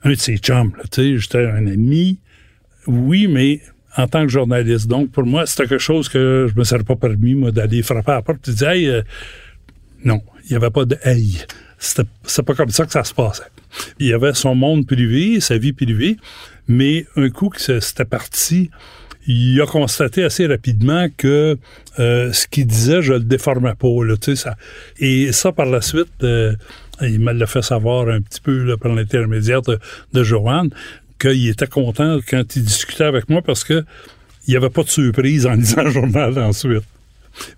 un 0.04 0.10
de 0.10 0.14
ses 0.14 0.36
chums. 0.36 0.72
Tu 0.92 1.02
sais, 1.02 1.18
j'étais 1.18 1.46
un 1.46 1.66
ami 1.66 2.20
oui, 2.86 3.26
mais 3.26 3.60
en 3.96 4.06
tant 4.08 4.22
que 4.22 4.28
journaliste. 4.28 4.86
Donc, 4.86 5.10
pour 5.10 5.24
moi, 5.24 5.46
c'était 5.46 5.66
quelque 5.66 5.80
chose 5.80 6.08
que 6.08 6.48
je 6.50 6.58
me 6.58 6.64
serais 6.64 6.84
pas 6.84 6.96
permis, 6.96 7.34
moi, 7.34 7.50
d'aller 7.50 7.82
frapper 7.82 8.12
à 8.12 8.14
la 8.16 8.22
porte 8.22 8.48
et 8.48 8.64
hey, 8.64 8.88
euh, 8.88 9.02
non, 10.04 10.22
il 10.44 10.50
n'y 10.50 10.56
avait 10.56 10.70
pas 10.70 10.84
de 10.84 10.96
hey. 11.04 11.38
C'est 11.78 12.42
pas 12.44 12.54
comme 12.54 12.70
ça 12.70 12.86
que 12.86 12.92
ça 12.92 13.02
se 13.02 13.12
passait. 13.12 13.42
Il 13.98 14.06
y 14.06 14.12
avait 14.12 14.34
son 14.34 14.54
monde 14.54 14.86
privé, 14.86 15.40
sa 15.40 15.58
vie 15.58 15.72
privée, 15.72 16.16
mais 16.68 17.06
un 17.16 17.28
coup 17.28 17.48
que 17.48 17.80
c'était 17.80 18.04
parti, 18.04 18.70
il 19.26 19.60
a 19.60 19.66
constaté 19.66 20.22
assez 20.22 20.46
rapidement 20.46 21.08
que 21.16 21.58
euh, 21.98 22.32
ce 22.32 22.46
qu'il 22.46 22.66
disait, 22.66 23.02
je 23.02 23.14
le 23.14 23.20
déformais 23.20 23.74
pas. 23.74 24.04
Là, 24.04 24.14
ça. 24.36 24.56
Et 25.00 25.32
ça, 25.32 25.50
par 25.50 25.66
la 25.66 25.80
suite, 25.80 26.12
euh, 26.22 26.54
il 27.00 27.18
me 27.18 27.32
l'a 27.32 27.46
fait 27.46 27.62
savoir 27.62 28.08
un 28.08 28.20
petit 28.20 28.40
peu 28.40 28.76
par 28.76 28.94
l'intermédiaire 28.94 29.62
de, 29.62 29.78
de 30.12 30.22
Joanne 30.22 30.70
qu'il 31.22 31.48
était 31.48 31.66
content 31.66 32.18
quand 32.28 32.56
il 32.56 32.64
discutait 32.64 33.04
avec 33.04 33.28
moi 33.28 33.42
parce 33.42 33.64
que 33.64 33.84
il 34.46 34.50
n'y 34.50 34.56
avait 34.56 34.70
pas 34.70 34.82
de 34.82 34.88
surprise 34.88 35.46
en 35.46 35.52
lisant 35.54 35.84
le 35.84 35.90
journal 35.90 36.38
ensuite. 36.38 36.82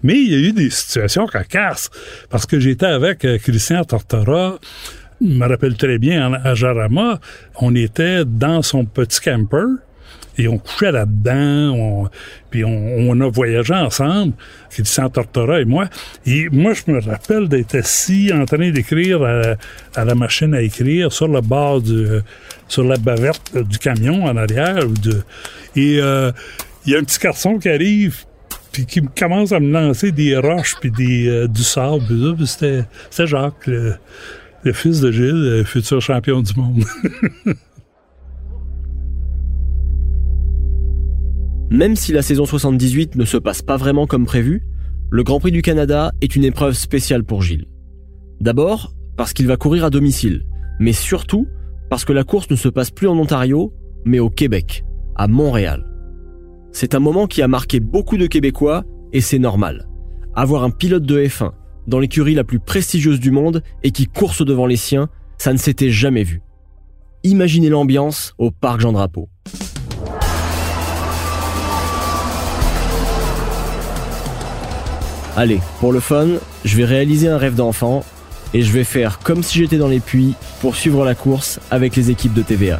Mais 0.03 0.15
il 0.15 0.31
y 0.31 0.35
a 0.35 0.49
eu 0.49 0.53
des 0.53 0.71
situations 0.71 1.27
cocasses 1.27 1.91
parce 2.31 2.47
que 2.47 2.61
j'étais 2.61 2.87
avec 2.87 3.25
euh, 3.25 3.39
Christian 3.39 3.85
Tortora, 3.85 4.59
je 5.21 5.27
me 5.27 5.49
rappelle 5.49 5.77
très 5.77 5.99
bien, 5.99 6.33
à 6.33 6.55
Jarama, 6.55 7.21
on 7.57 7.75
était 7.75 8.25
dans 8.25 8.63
son 8.63 8.85
petit 8.85 9.21
camper 9.21 9.65
et 10.37 10.49
on 10.49 10.59
couchait 10.59 10.93
là-dedans, 10.93 12.09
puis 12.51 12.65
on, 12.65 13.21
a 13.21 13.29
voyagé 13.29 13.75
ensemble, 13.75 14.33
Christian 14.71 15.09
Tortora 15.09 15.61
et 15.61 15.65
moi. 15.65 15.89
Et 16.27 16.49
moi, 16.51 16.73
je 16.75 16.91
me 16.91 17.01
rappelle 17.01 17.49
d'être 17.49 17.77
assis 17.77 18.33
en 18.33 18.45
train 18.45 18.71
d'écrire 18.71 19.23
à, 19.23 20.05
la 20.05 20.15
machine 20.15 20.55
à 20.55 20.63
écrire 20.63 21.13
sur 21.13 21.29
le 21.29 21.41
bord 21.41 21.81
du, 21.81 22.07
sur 22.69 22.85
la 22.85 22.97
bavette 22.97 23.57
du 23.57 23.79
camion 23.79 24.25
en 24.25 24.37
arrière. 24.37 24.87
Ou 24.87 24.95
de, 24.95 25.23
et 25.77 25.99
euh, 26.01 26.33
il 26.87 26.93
y 26.93 26.97
a 26.97 26.99
un 26.99 27.05
petit 27.05 27.19
garçon 27.19 27.59
qui 27.59 27.69
arrive 27.69 28.25
puis 28.73 28.87
qui 28.87 29.01
commence 29.17 29.53
à 29.53 29.61
me 29.61 29.73
lancer 29.73 30.11
des 30.11 30.37
roches 30.37 30.75
puis 30.81 30.91
des, 30.91 31.29
euh, 31.29 31.47
du 31.47 31.63
sable. 31.63 32.37
C'était 32.45 32.85
Jacques, 33.27 33.69
le, 33.69 33.95
le 34.65 34.73
fils 34.73 35.01
de 35.01 35.13
Gilles, 35.13 35.59
le 35.59 35.65
futur 35.65 36.01
champion 36.01 36.43
du 36.43 36.53
monde. 36.57 36.85
Même 41.75 41.97
si 41.97 42.13
la 42.13 42.23
saison 42.23 42.47
78 42.47 43.17
ne 43.17 43.25
se 43.25 43.37
passe 43.37 43.61
pas 43.61 43.77
vraiment 43.77 44.07
comme 44.07 44.27
prévu, 44.27 44.63
le 45.11 45.25
Grand 45.25 45.41
Prix 45.41 45.51
du 45.51 45.61
Canada 45.61 46.13
est 46.21 46.37
une 46.37 46.45
épreuve 46.45 46.75
spéciale 46.75 47.25
pour 47.25 47.43
Gilles. 47.43 47.67
D'abord, 48.41 48.95
parce 49.17 49.33
qu'il 49.33 49.49
va 49.49 49.57
courir 49.57 49.85
à 49.85 49.91
domicile, 49.91 50.47
mais 50.79 50.93
surtout 50.93 51.49
parce 51.91 52.05
que 52.05 52.13
la 52.13 52.23
course 52.23 52.49
ne 52.49 52.55
se 52.55 52.69
passe 52.69 52.93
plus 52.93 53.09
en 53.09 53.19
Ontario, 53.19 53.73
mais 54.05 54.21
au 54.21 54.31
Québec, 54.31 54.85
à 55.17 55.27
Montréal. 55.27 55.85
C'est 56.71 56.95
un 56.95 57.01
moment 57.01 57.27
qui 57.27 57.43
a 57.43 57.49
marqué 57.49 57.81
beaucoup 57.81 58.19
de 58.19 58.29
Québécois, 58.29 58.85
et 59.13 59.21
c'est 59.21 59.41
normal. 59.41 59.89
Avoir 60.37 60.63
un 60.63 60.71
pilote 60.71 61.05
de 61.05 61.25
F1 61.25 61.51
dans 61.89 61.99
l'écurie 61.99 62.37
la 62.37 62.45
plus 62.45 62.61
prestigieuse 62.61 63.19
du 63.19 63.33
monde 63.33 63.65
et 63.83 63.91
qui 63.91 64.07
course 64.07 64.45
devant 64.45 64.67
les 64.67 64.77
siens, 64.77 65.09
ça 65.39 65.53
ne 65.53 65.59
s'était 65.59 65.91
jamais 65.91 66.23
vu. 66.23 66.41
Imaginez 67.25 67.69
l'ambiance 67.69 68.33
au 68.39 68.53
Parc 68.53 68.79
Jean 68.79 68.93
Allez, 75.37 75.61
pour 75.81 75.93
le 75.93 75.99
fun, 75.99 76.29
je 76.65 76.77
vais 76.77 76.85
réaliser 76.85 77.27
un 77.27 77.39
rêve 77.39 77.57
d'enfant 77.57 78.05
et 78.53 78.63
je 78.63 78.71
vais 78.71 78.85
faire 78.85 79.19
comme 79.19 79.43
si 79.43 79.59
j'étais 79.59 79.79
dans 79.79 79.89
les 79.89 79.99
puits 79.99 80.35
pour 80.61 80.77
suivre 80.77 81.05
la 81.05 81.17
course 81.17 81.59
avec 81.73 81.97
les 81.97 82.09
équipes 82.13 82.35
de 82.35 82.43
TVA. 82.43 82.79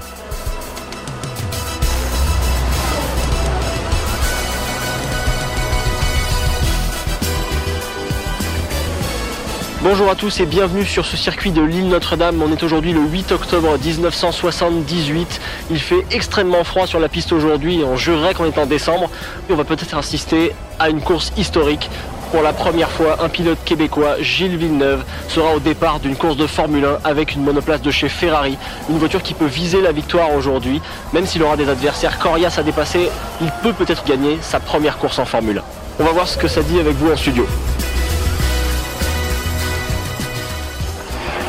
Bonjour 9.83 10.09
à 10.09 10.15
tous 10.15 10.41
et 10.41 10.47
bienvenue 10.47 10.85
sur 10.85 11.05
ce 11.05 11.17
circuit 11.17 11.51
de 11.51 11.61
l'île 11.61 11.89
Notre-Dame. 11.89 12.41
On 12.41 12.51
est 12.53 12.63
aujourd'hui 12.63 12.93
le 12.93 13.01
8 13.01 13.33
octobre 13.33 13.77
1978. 13.77 15.41
Il 15.71 15.79
fait 15.79 16.07
extrêmement 16.13 16.63
froid 16.65 16.87
sur 16.87 17.01
la 17.01 17.09
piste 17.09 17.33
aujourd'hui 17.33 17.81
et 17.81 17.85
on 17.85 17.97
jurerait 17.97 18.33
qu'on 18.33 18.47
est 18.47 18.57
en 18.57 18.65
décembre. 18.65 19.11
Et 19.51 19.53
on 19.53 19.57
va 19.57 19.65
peut-être 19.65 19.99
assister 19.99 20.53
à 20.79 20.89
une 20.89 21.03
course 21.03 21.33
historique 21.37 21.91
pour 22.35 22.43
la 22.43 22.53
première 22.53 22.91
fois, 22.91 23.19
un 23.23 23.29
pilote 23.29 23.59
québécois, 23.65 24.17
Gilles 24.19 24.57
Villeneuve, 24.57 25.05
sera 25.29 25.55
au 25.55 25.61
départ 25.61 26.01
d'une 26.01 26.17
course 26.17 26.37
de 26.37 26.49
Formule 26.49 26.85
1 26.85 27.09
avec 27.09 27.37
une 27.37 27.45
monoplace 27.45 27.81
de 27.81 27.93
chez 27.93 28.09
Ferrari. 28.09 28.59
Une 28.91 28.99
voiture 28.99 29.23
qui 29.23 29.35
peut 29.35 29.47
viser 29.47 29.81
la 29.81 29.93
victoire 29.93 30.35
aujourd'hui. 30.35 30.83
Même 31.13 31.27
s'il 31.27 31.45
aura 31.45 31.57
des 31.57 31.69
adversaires 31.69 32.19
coriaces 32.19 32.59
à 32.59 32.65
dépasser, 32.65 33.09
il 33.41 33.53
peut 33.63 33.73
peut-être 33.73 34.05
gagner 34.05 34.39
sa 34.43 34.59
première 34.59 34.99
course 34.99 35.21
en 35.21 35.25
Formule 35.25 35.59
1. 35.59 35.63
On 36.01 36.05
va 36.07 36.11
voir 36.11 36.27
ce 36.27 36.37
que 36.37 36.49
ça 36.49 36.61
dit 36.63 36.81
avec 36.81 36.97
vous 36.97 37.13
en 37.13 37.17
studio. 37.17 37.47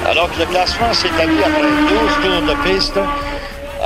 Alors 0.05 0.31
que 0.31 0.37
le 0.37 0.45
classement 0.45 0.93
s'établit 0.93 1.39
après 1.39 1.61
12 1.63 1.99
tours 2.21 2.55
de 2.55 2.69
piste, 2.69 2.99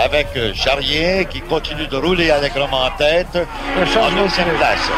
avec 0.04 0.28
euh, 0.38 0.54
Charrier 0.54 1.28
qui 1.30 1.42
continue 1.42 1.88
de 1.88 1.98
rouler 1.98 2.32
allègrement 2.32 2.84
en 2.86 2.92
tête 2.98 3.36
en 3.36 4.12
deuxième 4.12 4.48
place. 4.58 4.90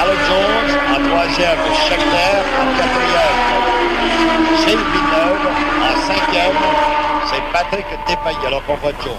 Alex 0.00 0.18
Jones 0.28 0.78
en 0.90 1.08
troisième, 1.08 1.58
Schechter 1.86 2.38
en 2.60 2.68
quatrième, 2.78 3.38
Gilles 4.60 4.86
Villeneuve 4.92 5.46
en 5.82 5.94
cinquième, 6.00 6.56
c'est 7.26 7.42
Patrick 7.52 7.86
Despailles, 8.06 8.46
alors 8.46 8.64
qu'on 8.64 8.76
voit 8.76 8.92
Jones. 9.02 9.12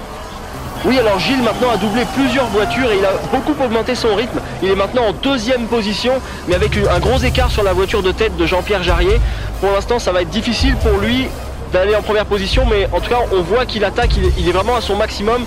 Oui, 0.86 1.00
alors 1.00 1.20
Gilles 1.20 1.42
maintenant 1.42 1.72
a 1.72 1.78
doublé 1.78 2.04
plusieurs 2.16 2.46
voitures 2.48 2.92
et 2.92 2.98
il 2.98 3.06
a 3.06 3.12
beaucoup 3.32 3.56
augmenté 3.62 3.96
son 3.96 4.16
rythme. 4.16 4.40
Il 4.62 4.70
est 4.70 4.76
maintenant 4.76 5.08
en 5.08 5.12
deuxième 5.12 5.66
position, 5.68 6.14
mais 6.48 6.56
avec 6.56 6.78
un 6.78 7.00
gros 7.00 7.18
écart 7.18 7.52
sur 7.52 7.64
la 7.64 7.74
voiture 7.74 8.04
de 8.04 8.12
tête 8.12 8.36
de 8.38 8.46
Jean-Pierre 8.46 8.84
Jarrier. 8.84 9.20
Pour 9.60 9.72
l'instant, 9.72 10.00
ça 10.00 10.12
va 10.12 10.22
être 10.22 10.30
difficile 10.30 10.76
pour 10.78 11.00
lui 11.00 11.28
d'aller 11.72 11.96
en 11.96 12.02
première 12.02 12.26
position, 12.26 12.66
mais 12.70 12.88
en 12.92 13.00
tout 13.00 13.10
cas, 13.10 13.22
on 13.32 13.42
voit 13.42 13.66
qu'il 13.66 13.84
attaque, 13.84 14.12
il 14.38 14.48
est, 14.48 14.52
vraiment 14.52 14.76
à 14.76 14.82
son 14.82 14.96
maximum. 14.96 15.46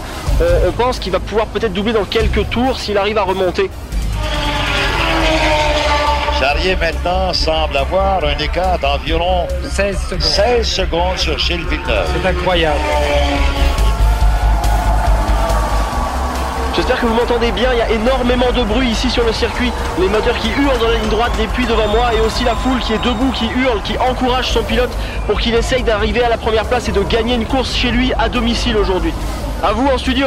On, 0.67 0.73
pense 0.73 0.99
qu'il 0.99 1.13
va 1.13 1.21
pouvoir 1.21 1.47
peut-être 1.47 1.73
doubler 1.73 1.93
dans 1.93 2.05
quelques 2.05 2.49
tours 2.51 2.79
s'il 2.79 2.97
arrive 2.97 3.19
à 3.19 3.23
remonter. 3.23 3.71
Charrier 6.39 6.75
maintenant 6.77 7.35
semble 7.35 7.77
avoir 7.77 8.25
un 8.25 8.39
écart 8.39 8.79
d'environ 8.79 9.47
16 9.71 9.99
secondes. 9.99 10.23
16 10.23 10.67
secondes 10.67 11.19
sur 11.19 11.39
Gilles 11.39 11.67
Villeneuve. 11.67 12.09
C'est 12.23 12.29
incroyable. 12.29 12.81
J'espère 16.77 17.01
que 17.01 17.07
vous 17.07 17.15
m'entendez 17.15 17.51
bien, 17.51 17.71
il 17.73 17.79
y 17.79 17.83
a 17.83 17.91
énormément 17.91 18.51
de 18.53 18.63
bruit 18.63 18.89
ici 18.89 19.11
sur 19.11 19.25
le 19.25 19.33
circuit. 19.33 19.73
Les 19.99 20.09
moteurs 20.09 20.39
qui 20.39 20.49
hurlent 20.51 20.79
dans 20.79 20.89
la 20.89 20.95
ligne 20.95 21.09
droite, 21.09 21.33
des 21.37 21.49
puits 21.49 21.67
devant 21.67 21.89
moi 21.89 22.15
et 22.15 22.21
aussi 22.21 22.45
la 22.45 22.55
foule 22.55 22.79
qui 22.81 22.93
est 22.93 23.05
debout, 23.05 23.33
qui 23.33 23.47
hurle, 23.47 23.83
qui 23.83 23.99
encourage 23.99 24.53
son 24.53 24.63
pilote 24.63 24.91
pour 25.27 25.41
qu'il 25.41 25.55
essaye 25.55 25.83
d'arriver 25.83 26.23
à 26.23 26.29
la 26.29 26.37
première 26.37 26.65
place 26.65 26.89
et 26.89 26.93
de 26.93 27.03
gagner 27.03 27.35
une 27.35 27.47
course 27.47 27.75
chez 27.75 27.91
lui 27.91 28.13
à 28.19 28.29
domicile 28.29 28.77
aujourd'hui. 28.77 29.13
À 29.65 29.73
vous 29.73 29.87
en 29.89 29.99
studio. 29.99 30.27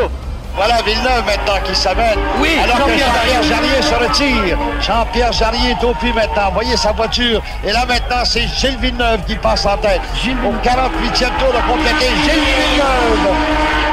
Voilà 0.55 0.81
Villeneuve 0.83 1.25
maintenant 1.25 1.59
qui 1.63 1.73
s'amène. 1.73 2.19
Oui, 2.39 2.49
Alors 2.63 2.85
que 2.85 2.91
Jean-Pierre 2.91 3.43
Jarrier 3.43 3.81
se 3.81 3.95
retire. 3.95 4.57
Jean-Pierre 4.81 5.31
Jarrier 5.31 5.71
est 5.71 5.83
au 5.83 5.93
puits 5.93 6.13
maintenant. 6.13 6.51
Voyez 6.53 6.77
sa 6.77 6.91
voiture. 6.91 7.41
Et 7.63 7.71
là 7.71 7.85
maintenant, 7.87 8.23
c'est 8.25 8.47
Gilles 8.47 8.77
Villeneuve 8.79 9.21
qui 9.25 9.35
passe 9.35 9.65
en 9.65 9.77
tête. 9.77 10.01
Gilles... 10.21 10.37
Au 10.45 10.51
48e 10.51 11.37
tour 11.39 11.53
de 11.53 11.71
compléter 11.71 12.09
Gilles 12.23 12.43
Villeneuve 12.43 13.92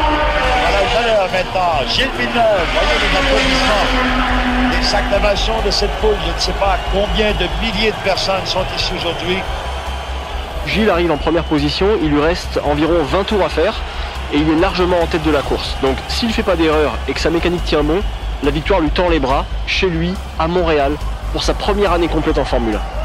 maintenant. 1.33 1.87
Gilles 1.89 2.11
Villeneuve, 2.19 2.67
voyez 2.75 2.99
les 3.01 3.19
applaudissements, 3.19 3.87
les 4.71 4.95
acclamations 4.95 5.61
de 5.65 5.71
cette 5.71 5.91
foule. 6.01 6.17
Je 6.27 6.33
ne 6.35 6.39
sais 6.39 6.53
pas 6.53 6.79
combien 6.93 7.33
de 7.33 7.47
milliers 7.61 7.91
de 7.91 8.05
personnes 8.05 8.45
sont 8.45 8.65
ici 8.77 8.93
aujourd'hui. 8.97 9.39
Gilles 10.67 10.91
arrive 10.91 11.11
en 11.11 11.17
première 11.17 11.45
position, 11.45 11.87
il 12.03 12.11
lui 12.11 12.21
reste 12.21 12.61
environ 12.65 13.03
20 13.03 13.25
tours 13.25 13.45
à 13.45 13.49
faire 13.49 13.81
et 14.33 14.37
il 14.37 14.49
est 14.49 14.61
largement 14.61 15.01
en 15.01 15.07
tête 15.07 15.23
de 15.23 15.31
la 15.31 15.43
course. 15.43 15.75
Donc 15.83 15.97
s'il 16.09 16.29
ne 16.29 16.35
fait 16.35 16.43
pas 16.43 16.57
d'erreur 16.57 16.93
et 17.09 17.13
que 17.13 17.21
sa 17.21 17.31
mécanique 17.31 17.65
tient 17.65 17.83
bon, 17.83 18.01
la 18.43 18.51
victoire 18.51 18.81
lui 18.81 18.91
tend 18.91 19.09
les 19.09 19.21
bras, 19.21 19.47
chez 19.67 19.89
lui, 19.89 20.15
à 20.39 20.49
Montréal, 20.49 20.93
pour 21.33 21.43
sa 21.43 21.55
première 21.55 21.93
année 21.93 22.09
complète 22.09 22.39
en 22.39 22.45
Formule 22.45 22.77
1. 22.77 23.00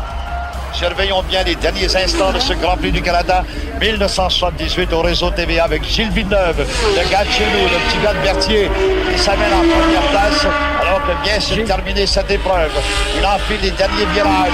Surveillons 0.75 1.23
bien 1.23 1.41
les 1.43 1.55
derniers 1.55 1.95
instants 1.95 2.33
de 2.33 2.39
ce 2.39 2.51
Grand 2.53 2.75
Prix 2.75 2.91
du 2.91 3.01
Canada 3.01 3.45
1978 3.79 4.91
au 4.91 5.01
réseau 5.01 5.29
TVA 5.29 5.63
avec 5.63 5.85
Gilles 5.85 6.09
Villeneuve, 6.09 6.57
le 6.59 7.09
gars 7.09 7.23
de 7.23 7.31
chez 7.31 7.45
nous, 7.45 7.63
le 7.63 7.79
petit 7.87 7.97
gars 8.03 8.13
de 8.13 8.19
Berthier, 8.19 8.69
qui 9.09 9.17
s'amène 9.17 9.53
en 9.53 9.63
première 9.63 10.01
place 10.11 10.45
alors 10.81 11.01
que 11.03 11.23
vient 11.23 11.39
se 11.39 11.53
terminer 11.61 12.05
cette 12.05 12.29
épreuve. 12.29 12.71
Il 13.17 13.25
enfile 13.25 13.59
les 13.63 13.71
derniers 13.71 14.05
virages 14.13 14.51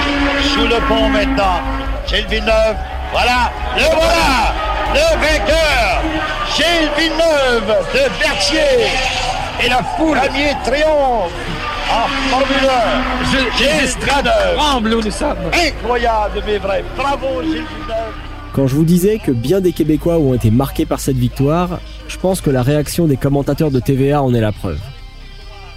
sous 0.54 0.66
le 0.68 0.76
pont 0.86 1.08
maintenant. 1.08 1.60
Gilles 2.06 2.26
Villeneuve, 2.28 2.76
voilà, 3.10 3.50
le 3.76 3.82
voilà, 3.82 4.54
le 4.94 5.20
vainqueur, 5.20 6.02
Gilles 6.54 6.90
Villeneuve 6.96 7.74
de 7.94 8.20
Berthier. 8.20 8.86
Et 9.64 9.68
la 9.68 9.82
foule. 9.96 10.18
Premier 10.18 10.54
triomphe 10.64 11.32
en 11.92 12.08
Formule 12.30 12.70
1. 12.70 13.24
Gilles 13.30 13.98
Villeneuve. 14.00 14.56
Tremble 14.56 14.94
où 14.94 15.02
nous 15.02 15.10
sommes. 15.10 15.36
Incroyable, 15.52 16.42
mais 16.46 16.58
vrai. 16.58 16.84
Bravo, 16.96 17.42
Gilles 17.42 17.52
Villeneuve. 17.52 18.14
Quand 18.54 18.66
je 18.66 18.74
vous 18.74 18.84
disais 18.84 19.18
que 19.18 19.30
bien 19.30 19.60
des 19.60 19.72
Québécois 19.72 20.18
ont 20.18 20.34
été 20.34 20.50
marqués 20.50 20.86
par 20.86 21.00
cette 21.00 21.16
victoire, 21.16 21.80
je 22.08 22.16
pense 22.18 22.40
que 22.40 22.50
la 22.50 22.62
réaction 22.62 23.06
des 23.06 23.16
commentateurs 23.16 23.70
de 23.70 23.80
TVA 23.80 24.22
en 24.22 24.34
est 24.34 24.40
la 24.40 24.52
preuve. 24.52 24.80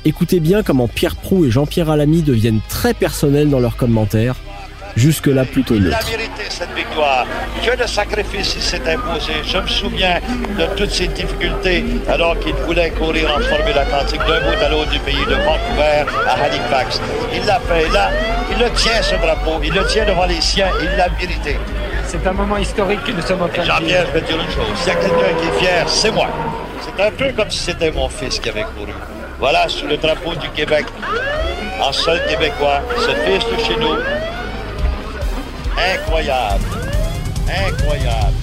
Écoutez 0.03 0.39
bien 0.39 0.61
comment 0.61 0.87
Pierre 0.87 1.15
Prou 1.15 1.45
et 1.45 1.51
Jean-Pierre 1.51 1.89
Alamy 1.89 2.21
deviennent 2.21 2.61
très 2.69 2.93
personnels 2.93 3.49
dans 3.49 3.59
leurs 3.59 3.75
commentaires, 3.75 4.35
jusque-là 4.95 5.45
plutôt 5.45 5.75
Il 5.75 5.93
a 5.93 5.99
mérité 6.03 6.43
cette 6.49 6.73
victoire. 6.73 7.25
Que 7.63 7.75
de 7.75 7.87
sacrifices 7.87 8.55
il 8.55 8.61
s'est 8.61 8.81
imposé. 8.89 9.33
Je 9.45 9.57
me 9.57 9.67
souviens 9.67 10.19
de 10.57 10.65
toutes 10.75 10.91
ces 10.91 11.07
difficultés 11.07 11.83
alors 12.07 12.39
qu'il 12.39 12.53
voulait 12.53 12.91
courir 12.91 13.29
en 13.35 13.39
Formule 13.41 13.77
Atlantique 13.77 14.21
d'un 14.21 14.41
bout 14.41 14.63
à 14.63 14.69
l'autre 14.69 14.91
du 14.91 14.99
pays, 14.99 15.25
de 15.27 15.35
Vancouver 15.35 16.05
à 16.27 16.43
Halifax. 16.43 17.01
Il 17.33 17.45
l'a 17.45 17.59
fait. 17.59 17.89
Là, 17.89 18.09
il 18.51 18.57
le 18.57 18.69
tient 18.71 19.01
ce 19.01 19.15
drapeau. 19.15 19.59
Il 19.63 19.73
le 19.73 19.85
tient 19.87 20.05
devant 20.05 20.25
les 20.25 20.41
siens. 20.41 20.69
Il 20.81 20.97
l'a 20.97 21.09
mérité. 21.09 21.57
C'est 22.07 22.25
un 22.27 22.33
moment 22.33 22.57
historique 22.57 23.03
que 23.03 23.11
nous 23.11 23.21
sommes 23.21 23.41
en 23.41 23.47
train 23.47 23.63
de 23.63 23.67
Jean-Pierre, 23.67 24.05
je 24.07 24.19
vais 24.19 24.25
dire 24.25 24.37
une 24.39 24.51
chose. 24.51 24.77
S'il 24.77 24.87
y 24.87 24.91
a 24.91 24.95
quelqu'un 24.95 25.33
qui 25.41 25.47
est 25.47 25.59
fier, 25.59 25.89
c'est 25.89 26.11
moi. 26.11 26.27
C'est 26.81 27.03
un 27.03 27.11
peu 27.11 27.31
comme 27.31 27.49
si 27.49 27.57
c'était 27.57 27.91
mon 27.91 28.07
fils 28.09 28.39
qui 28.39 28.49
avait 28.49 28.63
couru. 28.63 28.93
Voilà, 29.39 29.67
sous 29.67 29.87
le 29.87 29.97
drapeau 29.97 30.35
du 30.35 30.47
Québec, 30.49 30.85
en 31.81 31.91
sol 31.91 32.21
québécois, 32.29 32.81
ce 32.97 33.09
fils 33.09 33.43
de 33.51 33.63
chez 33.63 33.79
nous. 33.79 33.95
Incroyable. 35.77 36.63
Incroyable. 37.47 38.35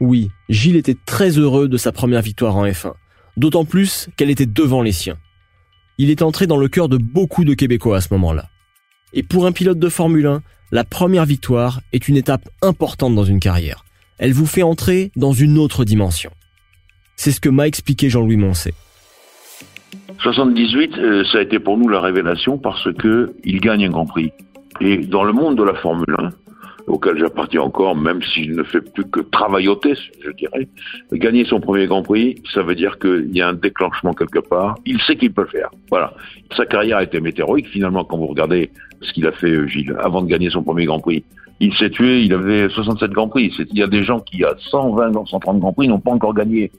Oui, 0.00 0.30
Gilles 0.48 0.76
était 0.76 0.96
très 1.06 1.30
heureux 1.38 1.68
de 1.68 1.76
sa 1.76 1.92
première 1.92 2.22
victoire 2.22 2.56
en 2.56 2.66
F1, 2.66 2.94
d'autant 3.36 3.64
plus 3.64 4.08
qu'elle 4.16 4.30
était 4.30 4.46
devant 4.46 4.82
les 4.82 4.92
siens. 4.92 5.16
Il 5.96 6.10
est 6.10 6.22
entré 6.22 6.46
dans 6.46 6.58
le 6.58 6.68
cœur 6.68 6.88
de 6.88 6.98
beaucoup 6.98 7.44
de 7.44 7.54
Québécois 7.54 7.98
à 7.98 8.00
ce 8.00 8.12
moment-là. 8.12 8.50
Et 9.12 9.22
pour 9.22 9.46
un 9.46 9.52
pilote 9.52 9.78
de 9.78 9.88
Formule 9.88 10.26
1, 10.26 10.42
la 10.72 10.84
première 10.84 11.24
victoire 11.24 11.80
est 11.92 12.08
une 12.08 12.16
étape 12.16 12.48
importante 12.62 13.14
dans 13.14 13.24
une 13.24 13.40
carrière. 13.40 13.84
Elle 14.18 14.32
vous 14.32 14.46
fait 14.46 14.62
entrer 14.62 15.12
dans 15.14 15.32
une 15.32 15.56
autre 15.56 15.84
dimension. 15.84 16.30
C'est 17.16 17.32
ce 17.32 17.40
que 17.40 17.48
m'a 17.48 17.68
expliqué 17.68 18.10
Jean-Louis 18.10 18.36
Moncé. 18.36 18.74
78, 20.18 20.98
euh, 20.98 21.24
ça 21.24 21.38
a 21.38 21.40
été 21.42 21.58
pour 21.58 21.76
nous 21.78 21.88
la 21.88 22.00
révélation 22.00 22.58
parce 22.58 22.92
que 22.94 23.34
il 23.44 23.60
gagne 23.60 23.86
un 23.86 23.90
Grand 23.90 24.06
Prix. 24.06 24.32
Et 24.80 24.98
dans 24.98 25.24
le 25.24 25.32
monde 25.32 25.56
de 25.56 25.62
la 25.62 25.74
Formule 25.74 26.14
1, 26.18 26.30
auquel 26.86 27.18
j'appartiens 27.18 27.62
encore, 27.62 27.96
même 27.96 28.22
s'il 28.22 28.54
ne 28.54 28.62
fait 28.62 28.80
plus 28.80 29.04
que 29.04 29.20
travailloter, 29.20 29.94
je 30.24 30.30
dirais, 30.32 30.68
gagner 31.12 31.44
son 31.44 31.60
premier 31.60 31.86
Grand 31.86 32.02
Prix, 32.02 32.36
ça 32.54 32.62
veut 32.62 32.74
dire 32.74 32.98
qu'il 32.98 33.34
y 33.34 33.40
a 33.40 33.48
un 33.48 33.54
déclenchement 33.54 34.12
quelque 34.12 34.38
part. 34.38 34.76
Il 34.86 35.00
sait 35.02 35.16
qu'il 35.16 35.32
peut 35.32 35.42
le 35.42 35.48
faire. 35.48 35.70
Voilà. 35.90 36.12
Sa 36.56 36.66
carrière 36.66 36.98
a 36.98 37.02
été 37.02 37.20
météorique 37.20 37.68
finalement 37.68 38.04
quand 38.04 38.16
vous 38.16 38.26
regardez 38.26 38.70
ce 39.00 39.12
qu'il 39.12 39.26
a 39.26 39.32
fait 39.32 39.50
euh, 39.50 39.66
Gilles 39.66 39.96
avant 40.00 40.22
de 40.22 40.28
gagner 40.28 40.50
son 40.50 40.62
premier 40.62 40.84
Grand 40.86 41.00
Prix. 41.00 41.24
Il 41.60 41.74
s'est 41.74 41.90
tué, 41.90 42.22
il 42.22 42.34
avait 42.34 42.68
67 42.68 43.10
Grands 43.12 43.28
Prix. 43.28 43.52
Il 43.70 43.78
y 43.78 43.82
a 43.82 43.86
des 43.86 44.04
gens 44.04 44.20
qui, 44.20 44.44
à 44.44 44.54
120 44.58 45.16
ans, 45.16 45.24
130 45.24 45.58
Grands 45.58 45.72
Prix, 45.72 45.88
n'ont 45.88 46.00
pas 46.00 46.10
encore 46.10 46.34
gagné. 46.34 46.70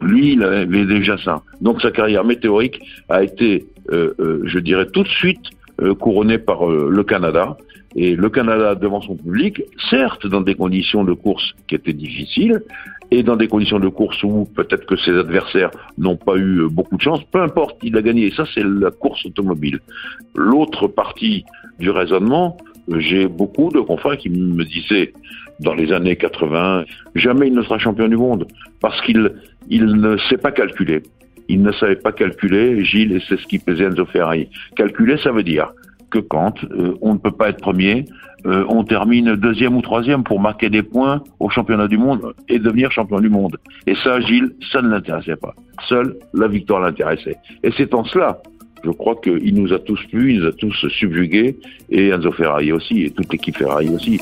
Lui, 0.00 0.32
il 0.32 0.42
avait 0.42 0.84
déjà 0.84 1.16
ça. 1.18 1.42
Donc 1.60 1.80
sa 1.80 1.90
carrière 1.90 2.24
météorique 2.24 2.78
a 3.08 3.22
été, 3.22 3.66
euh, 3.90 4.14
euh, 4.20 4.42
je 4.44 4.58
dirais, 4.58 4.86
tout 4.86 5.02
de 5.02 5.08
suite 5.08 5.50
euh, 5.80 5.94
couronnée 5.94 6.38
par 6.38 6.68
euh, 6.68 6.88
le 6.90 7.04
Canada. 7.04 7.56
Et 7.94 8.16
le 8.16 8.28
Canada 8.28 8.74
devant 8.74 9.00
son 9.00 9.16
public, 9.16 9.62
certes 9.90 10.26
dans 10.26 10.40
des 10.40 10.56
conditions 10.56 11.04
de 11.04 11.12
course 11.12 11.52
qui 11.68 11.76
étaient 11.76 11.92
difficiles, 11.92 12.62
et 13.10 13.22
dans 13.22 13.36
des 13.36 13.46
conditions 13.48 13.78
de 13.78 13.88
course 13.88 14.22
où 14.24 14.44
peut-être 14.56 14.86
que 14.86 14.96
ses 14.96 15.12
adversaires 15.12 15.70
n'ont 15.96 16.16
pas 16.16 16.36
eu 16.36 16.68
beaucoup 16.68 16.96
de 16.96 17.00
chance, 17.00 17.20
peu 17.32 17.40
importe, 17.40 17.76
il 17.82 17.96
a 17.96 18.02
gagné. 18.02 18.26
Et 18.26 18.32
ça, 18.32 18.44
c'est 18.52 18.64
la 18.64 18.90
course 18.90 19.24
automobile. 19.24 19.78
L'autre 20.34 20.88
partie 20.88 21.44
du 21.78 21.90
raisonnement, 21.90 22.56
j'ai 22.96 23.26
beaucoup 23.26 23.70
de 23.70 23.80
confrères 23.80 24.16
qui 24.16 24.30
me 24.30 24.64
disaient 24.64 25.12
dans 25.60 25.74
les 25.74 25.92
années 25.92 26.16
80, 26.16 26.84
jamais 27.14 27.48
il 27.48 27.54
ne 27.54 27.62
sera 27.62 27.78
champion 27.78 28.08
du 28.08 28.16
monde 28.16 28.46
parce 28.80 29.00
qu'il 29.02 29.32
il 29.68 29.86
ne 29.86 30.16
sait 30.28 30.38
pas 30.38 30.52
calculer. 30.52 31.02
Il 31.48 31.62
ne 31.62 31.72
savait 31.72 31.96
pas 31.96 32.12
calculer, 32.12 32.84
Gilles, 32.84 33.12
et 33.12 33.22
c'est 33.26 33.38
ce 33.38 33.46
qui 33.46 33.58
pesait 33.58 33.84
Enzo 33.84 34.04
Ferrari. 34.04 34.48
Calculer, 34.76 35.16
ça 35.22 35.32
veut 35.32 35.42
dire 35.42 35.72
que 36.10 36.18
quand 36.18 36.62
euh, 36.64 36.94
on 37.00 37.14
ne 37.14 37.18
peut 37.18 37.30
pas 37.30 37.48
être 37.50 37.60
premier, 37.60 38.04
euh, 38.46 38.64
on 38.68 38.84
termine 38.84 39.34
deuxième 39.34 39.76
ou 39.76 39.82
troisième 39.82 40.24
pour 40.24 40.40
marquer 40.40 40.70
des 40.70 40.82
points 40.82 41.22
au 41.40 41.50
championnat 41.50 41.88
du 41.88 41.98
monde 41.98 42.34
et 42.48 42.58
devenir 42.58 42.92
champion 42.92 43.20
du 43.20 43.28
monde. 43.28 43.58
Et 43.86 43.94
ça, 43.96 44.20
Gilles, 44.20 44.54
ça 44.72 44.80
ne 44.80 44.88
l'intéressait 44.88 45.36
pas. 45.36 45.54
Seule 45.88 46.16
la 46.34 46.48
victoire 46.48 46.80
l'intéressait. 46.80 47.36
Et 47.62 47.70
c'est 47.76 47.94
en 47.94 48.04
cela, 48.04 48.40
je 48.88 48.92
crois 48.94 49.16
qu'il 49.16 49.54
nous 49.54 49.74
a 49.74 49.78
tous 49.78 50.00
plu, 50.06 50.32
il 50.32 50.40
nous 50.40 50.46
a 50.46 50.52
tous 50.52 50.88
subjugués, 50.88 51.58
et 51.90 52.08
Enzo 52.08 52.32
Ferrari 52.32 52.72
aussi, 52.72 53.02
et 53.02 53.10
toute 53.10 53.30
l'équipe 53.30 53.56
Ferrari 53.56 53.90
aussi. 53.90 54.18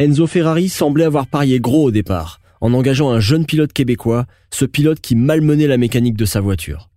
Enzo 0.00 0.26
Ferrari 0.26 0.68
semblait 0.68 1.04
avoir 1.04 1.28
parié 1.28 1.60
gros 1.60 1.84
au 1.84 1.90
départ, 1.92 2.40
en 2.60 2.74
engageant 2.74 3.10
un 3.10 3.20
jeune 3.20 3.46
pilote 3.46 3.72
québécois, 3.72 4.26
ce 4.50 4.64
pilote 4.64 5.00
qui 5.00 5.14
malmenait 5.14 5.68
la 5.68 5.78
mécanique 5.78 6.16
de 6.16 6.24
sa 6.24 6.40
voiture. 6.40 6.90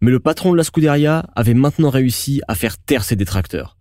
Mais 0.00 0.12
le 0.12 0.20
patron 0.20 0.52
de 0.52 0.56
la 0.56 0.62
Scuderia 0.62 1.26
avait 1.34 1.54
maintenant 1.54 1.90
réussi 1.90 2.40
à 2.46 2.54
faire 2.54 2.78
taire 2.78 3.02
ses 3.02 3.16
détracteurs. 3.16 3.76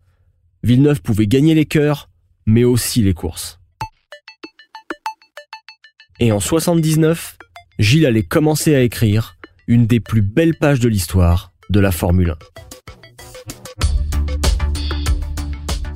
Villeneuve 0.64 1.04
pouvait 1.04 1.28
gagner 1.28 1.54
les 1.54 1.66
cœurs, 1.66 2.10
mais 2.48 2.64
aussi 2.64 3.04
les 3.04 3.14
courses. 3.14 3.60
Et 6.20 6.32
en 6.32 6.40
79, 6.40 7.37
Gilles 7.80 8.08
allait 8.08 8.24
commencer 8.24 8.74
à 8.74 8.82
écrire 8.82 9.36
une 9.68 9.86
des 9.86 10.00
plus 10.00 10.24
belles 10.24 10.56
pages 10.56 10.80
de 10.80 10.90
l'histoire 10.90 11.52
de 11.70 11.80
la 11.80 11.92
Formule 11.92 12.32
1. 12.32 12.36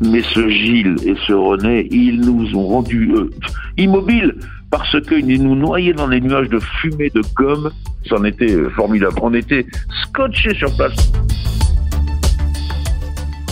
Mais 0.02 0.22
ce 0.22 0.48
Gilles 0.48 0.98
et 1.04 1.15
ce 1.26 1.34
René, 1.34 1.88
ils 1.89 2.22
nous 2.22 2.56
ont 2.56 2.67
rendus 2.67 3.12
euh, 3.15 3.32
immobiles 3.78 4.36
parce 4.70 5.02
qu'ils 5.02 5.44
nous 5.44 5.56
noyaient 5.56 5.94
dans 5.94 6.08
des 6.08 6.22
nuages 6.22 6.50
de 6.50 6.60
fumée, 6.60 7.10
de 7.10 7.22
gomme. 7.36 7.72
C'en 8.08 8.24
était 8.26 8.54
euh, 8.54 8.70
formidable. 8.70 9.15
On 9.22 9.34
était 9.34 9.65
scotchés 10.04 10.54
sur 10.54 10.76
place. 10.76 11.12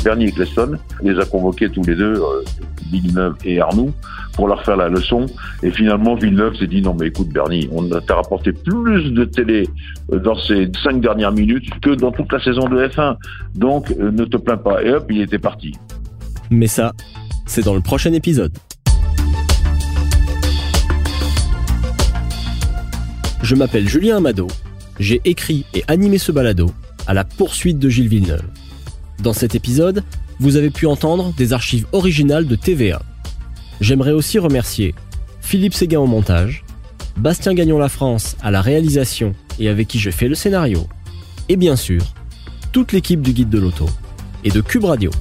Bernie 0.03 0.27
Eccleston 0.27 0.77
les 1.01 1.17
a 1.19 1.25
convoqués 1.25 1.69
tous 1.69 1.83
les 1.83 1.95
deux, 1.95 2.15
euh, 2.15 2.43
Villeneuve 2.91 3.35
et 3.43 3.59
Arnoux, 3.59 3.91
pour 4.39 4.47
leur 4.47 4.63
faire 4.63 4.77
la 4.77 4.87
leçon. 4.87 5.25
Et 5.63 5.69
finalement, 5.69 6.15
Villeneuve 6.15 6.55
s'est 6.55 6.67
dit, 6.67 6.81
non 6.81 6.95
mais 6.97 7.07
écoute 7.07 7.27
Bernie, 7.27 7.67
on 7.73 7.89
t'a 7.89 8.15
rapporté 8.15 8.53
plus 8.53 9.11
de 9.11 9.25
télé 9.25 9.67
euh, 10.13 10.19
dans 10.19 10.35
ces 10.35 10.71
cinq 10.81 11.01
dernières 11.01 11.33
minutes 11.33 11.69
que 11.81 11.89
dans 11.89 12.13
toute 12.13 12.31
la 12.31 12.41
saison 12.41 12.69
de 12.69 12.87
F1. 12.87 13.17
Donc, 13.55 13.91
euh, 13.91 14.11
ne 14.11 14.23
te 14.23 14.37
plains 14.37 14.55
pas. 14.55 14.81
Et 14.81 14.93
hop, 14.93 15.07
il 15.09 15.19
était 15.19 15.39
parti. 15.39 15.73
Mais 16.49 16.67
ça, 16.67 16.93
c'est 17.47 17.65
dans 17.65 17.73
le 17.73 17.81
prochain 17.81 18.13
épisode. 18.13 18.53
Je 23.43 23.55
m'appelle 23.55 23.89
Julien 23.89 24.17
Amado, 24.17 24.47
j'ai 25.01 25.19
écrit 25.25 25.65
et 25.73 25.83
animé 25.89 26.17
ce 26.17 26.31
balado 26.31 26.71
à 27.07 27.13
la 27.13 27.25
poursuite 27.25 27.77
de 27.77 27.89
Gilles 27.89 28.07
Villeneuve. 28.07 28.45
Dans 29.21 29.33
cet 29.33 29.55
épisode, 29.55 30.01
vous 30.39 30.55
avez 30.55 30.69
pu 30.69 30.85
entendre 30.85 31.33
des 31.35 31.51
archives 31.51 31.87
originales 31.91 32.47
de 32.47 32.55
TVA. 32.55 33.01
J'aimerais 33.81 34.11
aussi 34.11 34.39
remercier 34.39 34.93
Philippe 35.41 35.73
Séguin 35.73 35.99
au 35.99 36.07
montage, 36.07 36.63
Bastien 37.17 37.53
Gagnon 37.53 37.79
La 37.79 37.89
France 37.89 38.35
à 38.41 38.51
la 38.51 38.61
réalisation 38.61 39.33
et 39.59 39.69
avec 39.69 39.87
qui 39.87 39.99
je 39.99 40.11
fais 40.11 40.27
le 40.27 40.35
scénario, 40.35 40.87
et 41.47 41.55
bien 41.55 41.75
sûr, 41.75 42.01
toute 42.71 42.91
l'équipe 42.91 43.21
du 43.21 43.33
Guide 43.33 43.49
de 43.49 43.59
l'Auto 43.59 43.89
et 44.43 44.49
de 44.49 44.61
Cube 44.61 44.85
Radio. 44.85 45.11